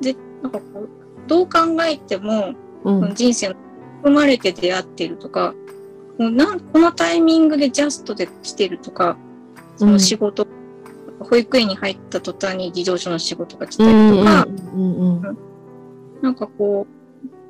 [0.00, 0.88] で、なんかこう、
[1.26, 2.54] どう考えても、
[2.84, 3.14] うん。
[3.14, 3.54] 人生の
[4.02, 5.54] 生まれて出会ってるとか、
[6.18, 9.16] もうなんこのタイミングでジャストで来てるとか、
[9.76, 10.46] その仕事、
[11.20, 15.38] 保育園に入った途端に児童書の仕事が来たりとか、うんうんうん
[16.22, 16.99] なんかこう、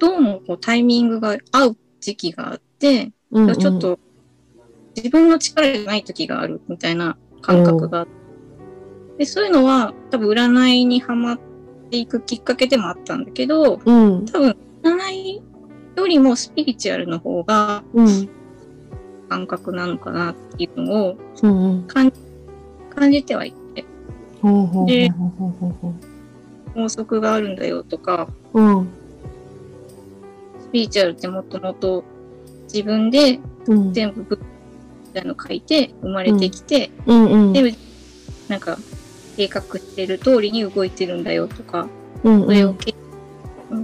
[0.01, 3.59] どうもこうタイミングが合う時期があって、うんうん。
[3.59, 4.01] ちょっと
[4.97, 8.13] 自分の力じゃない時があるみたいな感覚があって、
[9.19, 11.41] でそういうのは多分占いにはまっ
[11.91, 14.25] ていくきっかけでもあったんだけど、うん。
[14.25, 15.43] 多分占い
[15.97, 18.29] よりもスピリチュアルの方がうん。
[19.29, 21.87] 感覚なのかなっていうのをうんうん。
[21.87, 22.11] 感
[22.89, 23.85] 感じてはいて、
[24.41, 25.71] ほうほうほうでほうほうほう。
[25.83, 25.95] ほ
[26.75, 28.89] 法則があるんだよとか、ううん。
[28.89, 29.00] ス
[30.73, 32.05] ピリチュアルってもともと
[32.65, 33.93] 自分でうん。
[33.93, 34.45] 全部ブック
[35.09, 37.53] みたいなの書いて生まれてきて、うんうん。
[37.53, 37.75] で
[38.49, 38.79] なんか
[39.37, 41.89] 計画してる通りに動いてるんだよとか、
[42.25, 42.75] うんそれを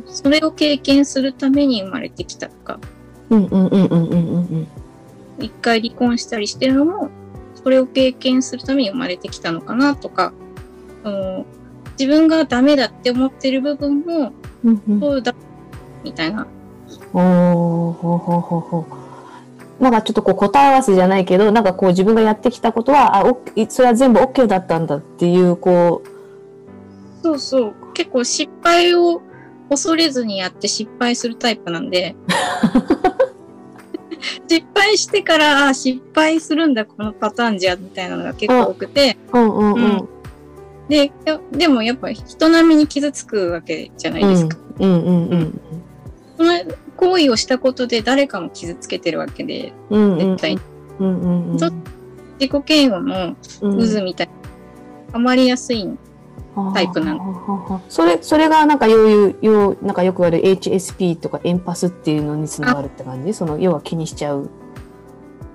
[0.06, 2.80] それを経験するために生まれてきたとか、
[3.30, 4.68] うんうんうんうんうんうん。
[5.38, 7.10] 一回離婚したりしてるのも、
[7.54, 10.32] それを経験するために生まれてきたのかなとか、
[11.04, 11.46] その
[11.98, 14.32] 自分がダメだって思ってる部分も、
[14.64, 15.00] うんうん。
[15.00, 15.34] そうだ、
[16.02, 16.46] みたいな。
[17.18, 18.86] おーほうほうほうほ
[19.80, 19.82] う。
[19.82, 26.02] なんかちょっとこう答え合わせじゃないけどなんかこう自分がやってきたことはあおそれは全部 OK だったんだっていうこ
[27.26, 27.74] そうそう。
[27.92, 29.20] 結構失敗を
[29.68, 32.14] 恐れずにやって失敗するタイプなんで、
[34.46, 39.74] 失敗してから、あ失敗するんだ、このパターンじゃ、みたいなのが結構多くて、ううんうん。
[39.74, 40.08] うん。
[40.88, 44.56] で、やでもやっぱ人並みに傷つくわけじゃないですか。
[44.78, 45.60] うんうんうん。
[46.36, 46.52] その
[46.96, 50.18] 行為をしたことで誰かも傷つけてるわけで、うんうん。
[50.18, 50.58] 絶対
[50.98, 51.58] うんうんうん。
[52.38, 54.32] 自己嫌悪の渦みたいな、
[55.12, 55.88] はまりやすい。
[56.74, 57.18] タイプなの。
[57.24, 57.82] の。
[57.88, 63.34] それ、それがなんかようよう、なんかよくある HSP とかエンパスっていうのにつながるって感じ？
[63.34, 64.48] その、要は気にしちゃう。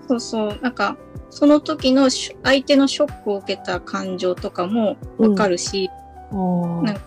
[0.08, 0.98] そうそう、なんか、
[1.32, 5.90] その時のし相手のショックを受けた感情とかもわかるし、
[6.32, 6.84] おー。
[6.84, 6.98] なん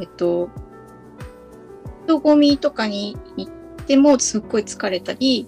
[0.00, 0.50] えっと、
[2.08, 3.52] 人混みとかに行っ
[3.84, 5.46] てもすっごい疲れたり、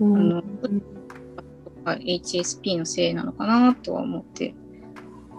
[0.00, 0.42] うん
[1.84, 4.52] あの、HSP のせいなのかなとは思って。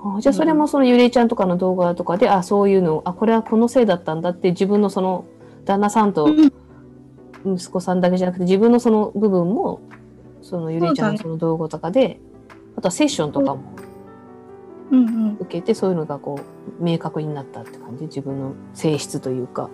[0.02, 5.26] あじゃあそれもそのゆりえちゃんとかの動画とかで、あ、そういうの、あ、これはこのせいだったんだって自分のその
[5.66, 9.82] 旦那さんとうん息子さんだけじゃなくて自分のその部分も、
[10.42, 12.22] そのゆりえちゃんのそその動画とかで、
[12.78, 13.64] あとはセッションとかも
[14.92, 15.38] うんうん。
[15.42, 16.40] 受けてそういうのがこ
[16.80, 18.06] う明確になったって感じ？
[18.06, 19.70] 自分の性質というか。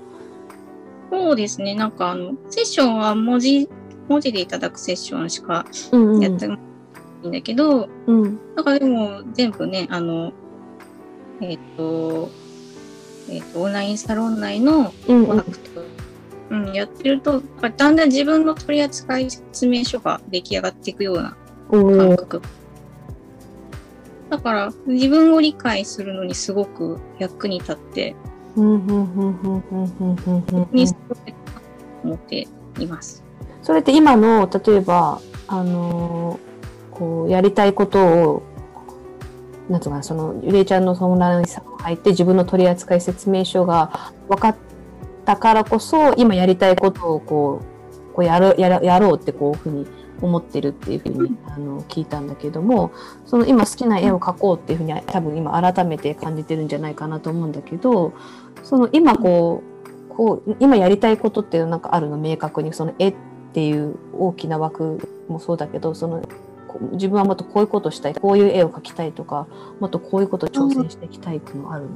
[1.11, 1.75] そうですね。
[1.75, 3.69] なんかあの、セッションは文字、
[4.07, 6.57] 文字でいただくセッションしかうんうんやってな
[7.23, 10.31] いんだけど、うんだからでも全部ね、あの、
[11.41, 12.29] えっ、と、
[13.29, 15.81] えっ、と、オンラインサロン内のうんうんコンタクト、
[16.51, 21.35] うん、やってると、だんだん自分の取扱説明書が出来上がっていくような
[21.69, 22.41] 感覚。
[24.29, 28.15] だから、自分を理解するのにすごく役に立って、
[30.71, 30.95] に進
[31.25, 31.33] め
[32.03, 32.47] 思って
[32.79, 33.23] います。
[33.61, 36.39] それって今の例えばあの
[36.91, 38.43] こうやりたいことを
[39.69, 44.55] なんつうかそのゆれえちゃんの相談さんが入って自分の取扱説明書が分かっ
[45.25, 47.61] たからこそ今やりたいことをこ
[48.11, 49.87] うこうやるややろうってこういうふうに
[50.21, 52.91] 思ってるっていうふうにあの聞いたんだけども
[53.25, 58.13] その今好きな絵を描こうっていうふうに多分今改めて感じてるんじゃないかなと思うんだけど
[58.63, 59.63] その今こ
[60.09, 62.17] うこう今やりたいことっていうのなんかあるの？
[62.17, 62.73] 明確に。
[62.73, 63.15] その絵っ
[63.53, 66.21] ていう大きな枠もそうだけどその
[66.93, 69.47] 自分はもっとこういうことしたいこういう絵を描きたいとか
[69.79, 71.89] もっとこういうこと挑戦していきたいっていうのあるの？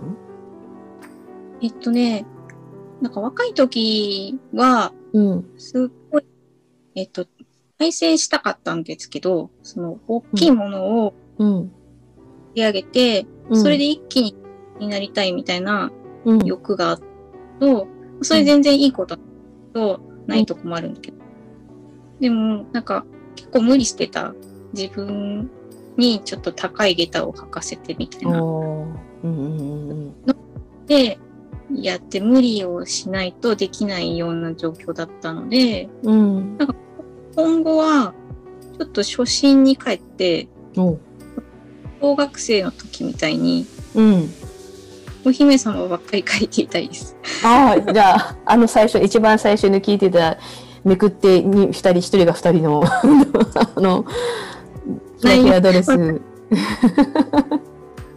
[1.62, 2.26] えっとね、
[3.02, 5.46] なんか若い時は、うん。
[5.58, 6.26] すっごい、
[6.96, 7.26] えっと、
[7.78, 11.58] 再生したかったんですけど、その大きいものをうん。
[11.64, 11.70] 売
[12.56, 13.62] り上げて、うん。
[13.62, 14.36] それで一気に
[14.80, 15.92] になりたいみたいな
[16.26, 16.46] うん。
[16.46, 17.02] 欲がある
[17.60, 17.88] と、
[18.22, 19.22] それ全然いいことだ
[19.74, 21.18] とないと困るんだけど。
[22.20, 23.06] でも、なんか
[23.36, 24.34] 結構無理してた。
[24.74, 25.50] 自分
[25.96, 28.44] にちょっと高い下駄を履かせてみたいな。
[28.44, 28.96] おー。
[29.24, 30.16] うんうんうんうん。
[30.86, 31.18] で、
[31.74, 36.58] やって無理をしないとできないような状況だったので、うん
[37.36, 38.14] 今後は
[38.78, 40.98] ちょっと初心に帰って、お。
[42.02, 43.66] 小学生の時みたいに、
[43.96, 44.30] うん。
[45.26, 47.16] お姫様ばっかり書いていたいです。
[47.44, 50.38] ああじゃああの最初一番最初に聞いてた
[50.84, 54.06] めくってに二人一人が二人の あの
[55.20, 56.22] キラキラドレス。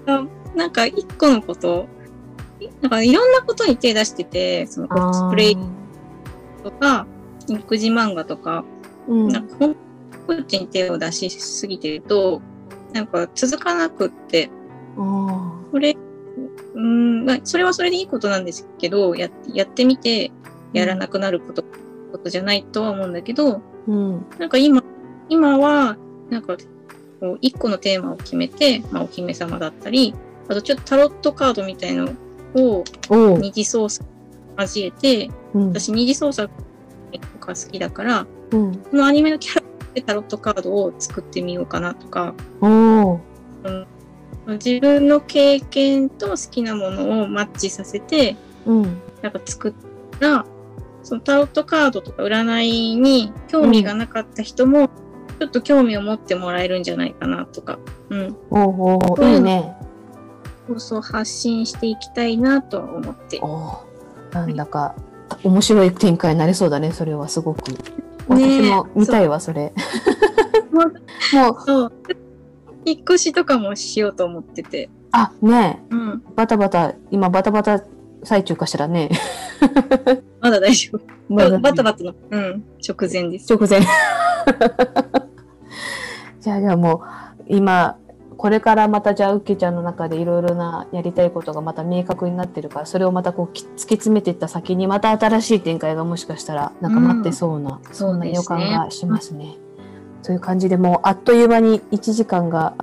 [0.07, 1.87] あなんか一個のこと、
[2.83, 5.57] なんかいろんなことに手出してて、そのコスプレ
[6.63, 7.07] とか、
[7.49, 8.65] 育児漫画とか、
[9.09, 9.75] うんなんかほん
[10.27, 12.43] こっちに手を出しすぎてると、
[12.93, 14.51] なんか続かなくって、
[14.99, 15.97] あこれ、
[16.75, 20.31] うん、まあ、それはそれでいいことなんですけど、ややってみて、
[20.73, 21.65] やらなくなること、
[22.13, 24.27] ことじゃないとは思うんだけど、ーうん。
[24.39, 24.83] なんか今、
[25.29, 25.97] 今は、
[26.31, 26.57] なんか、
[27.21, 30.15] こう、一個のテーマを決めて、まあ、お姫様だったり、
[30.49, 32.11] あとちょっとタロットカードみたいの
[32.55, 32.85] を。
[33.39, 34.07] 二次操作
[34.59, 35.69] 交えて、うん。
[35.69, 36.53] 私二次操作
[37.13, 38.77] とか好きだから、うん。
[38.77, 39.63] このアニメのキャラ
[39.95, 43.21] でタロットカードを作ってみようかなとか、おう。
[44.47, 48.83] 自分の経験と好きなものをマッチさせて、うん。
[49.23, 49.75] なんか作っ
[50.19, 50.47] たら、
[51.03, 54.89] そのタロットカードとか占いに興味がなかった人も、
[55.39, 57.79] ちょっと興味を持ってもらえるんじゃないかなとか、
[58.11, 58.37] うん。
[58.51, 59.23] おうおう。
[59.23, 59.77] うんいいね。
[60.67, 63.41] そうそう発信していきたいなとは思って。
[64.33, 64.95] なんだか、
[65.43, 67.61] 面白い展開になりそうだね、それはすごく。
[68.35, 69.73] ね私も見たいわ、それ。
[70.73, 70.91] もも
[71.51, 71.93] う、そう。
[72.85, 74.89] 引っ越しとかもしようと思ってて。
[75.13, 76.23] あ、ねえうん。
[76.37, 77.83] バタバタ、今バタバタ
[78.23, 79.11] 最中かしらね。
[80.41, 81.01] まだ大丈夫。
[81.29, 83.53] まだバタバタの、うん、直前です。
[83.53, 83.81] 直前。
[86.41, 87.03] じゃあじゃあも
[87.41, 87.97] う今
[88.39, 99.57] これからまたじゃあうっけちゃんの中でいろいろなやりたいことがまた明確になってるからそれをまたこうき突き詰めていった先にまた新しい展開がもしかしたらなんか待ってそうな、そんな予感がしますね。
[100.23, 102.75] そういう感じでもうあっという間に1時間が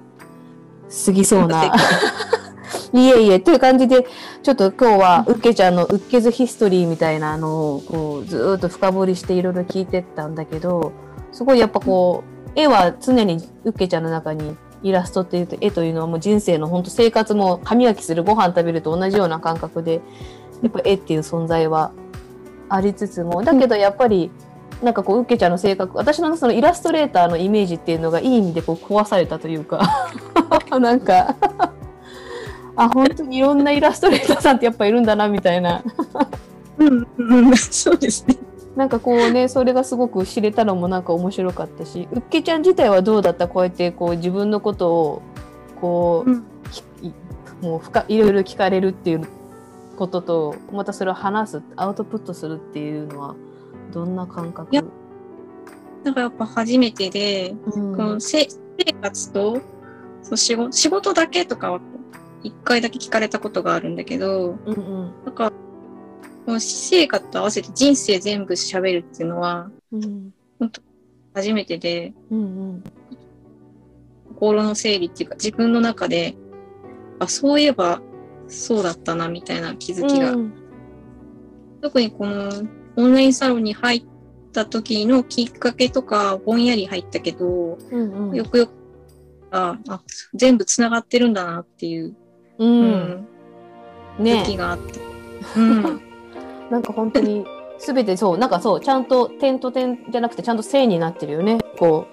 [1.06, 1.72] 過ぎそうな。
[2.93, 4.06] いえいえ、という感じで、
[4.41, 10.93] ちょっと今日は、うっけちゃんのうっけずヒストリーみたいなのを、こう、ずーっと深掘りしていろいろ聞いてったんだけど、
[11.34, 20.01] すごいやっぱこう、絵は常にうっけちゃんの中にイラストっていうと、絵というのはもう人生の本当生活も歯磨きするご飯食べると同じような感覚で、
[20.61, 21.91] やっぱ絵っていう存在は
[22.69, 24.32] ありつつも、だけどやっぱり、
[24.84, 29.82] なんかこう、うっけちゃんの性格、私のそのイラストレーターのイメージっていうのがいい意味でこう壊されたというか、
[30.80, 31.36] なんか、
[32.76, 35.82] あ、本当にいろんなイラストレーターさんってやっぱいるんだな、みたいな。
[36.78, 38.36] うん、うん、そうですね。
[38.76, 43.47] なんかこうね、それがすごく知れたのもなんか面白かったし、うっけちゃん自体はどうだった？
[43.47, 45.21] こうやってこう自分のことを、
[45.80, 46.84] こう、うん、き
[47.61, 49.28] もう深いろいろ聞かれるっていう
[49.95, 53.36] ことと、またそれを話す、アウトプットするっていうのは、
[53.93, 54.73] どんな感覚？
[54.73, 54.84] いや
[56.03, 57.95] なんかやっぱ初めてで、うん。
[57.95, 58.47] このせ
[58.78, 59.61] 生活と
[60.21, 61.80] そう仕事仕事だけとかは
[62.43, 65.13] 一回だけ聞かれたことがあるんだけど、うんうん。
[65.26, 65.51] なんか、
[66.46, 70.32] この私生活と合わせて人生全部喋るっていうのはうん
[71.34, 72.43] 初めてで、うんう
[72.78, 72.84] ん
[74.36, 76.36] 心の整理っていうか自分の中で、
[77.20, 78.02] あ、そういえば
[78.48, 80.54] そうだったなみたいな気づきが、うん。
[81.82, 82.52] 特にこの
[82.98, 84.06] オンラインサロンに入っ
[84.52, 88.36] た時のきっかけとかぼんやり入ったけど、うんうん。
[88.36, 88.74] よくよく
[89.52, 90.02] ああ
[90.34, 92.16] 全部つながってるんだなっていう、
[92.58, 92.82] ううん。
[94.20, 95.00] ん、ね時があって。
[95.56, 96.02] うん
[96.70, 97.45] なんか本当に
[97.80, 101.59] 全てそうなんかそうちゃんと点と点じゃなくてちゃんと線になってるよね。
[101.78, 102.07] こ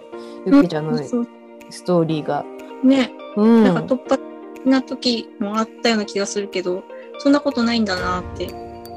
[0.47, 2.45] うゆっけちゃんのストーリーが。
[2.85, 3.65] ね、うん。
[3.65, 4.23] なんか突発
[4.55, 6.83] 的な時もあったような気がするけど、
[7.19, 8.47] そんなことないんだなって。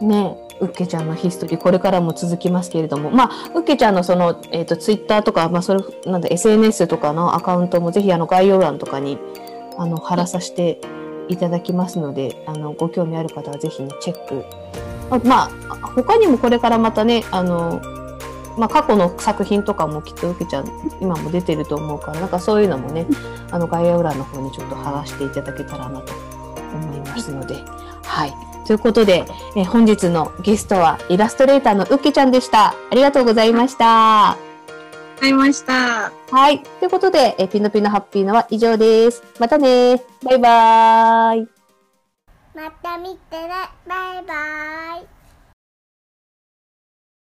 [0.02, 0.38] ね。
[0.62, 3.12] うっけちゃんのヒストリーこれからも続きますけれども。
[3.12, 9.18] まあうっけちゃんのその、えー、とツイッターとか、まあ、それなんだ SNS とかのアカウントもぜひあの概要欄とかに
[9.78, 10.80] あの貼らさせて
[11.30, 14.44] いただきますのであのご興味ある方はぜひねチェック
[15.10, 17.82] あまあ他にもこれからまたねあの、
[18.58, 20.66] まあ、過去の作品とかもきっとうっけちゃん
[21.02, 23.08] 今も出てると思うからなんかそういうのもね
[23.52, 26.14] あの概要欄の方にちょっと貼らせていただけたらなと
[26.74, 27.56] 思いますので。
[28.04, 28.34] はい。
[28.66, 32.70] ということで、え本日のゲストはイラストレーターのうっけちゃんでした。
[32.70, 34.55] ありがとうございました。
[35.16, 36.12] わかりました。
[36.30, 36.62] はい。
[36.62, 39.24] ということで、えーピノピノハッピーのは以上です。
[39.40, 40.04] またね。
[40.24, 41.48] バイバーイ。
[42.54, 43.50] また見てね。
[43.88, 45.15] バイバイ。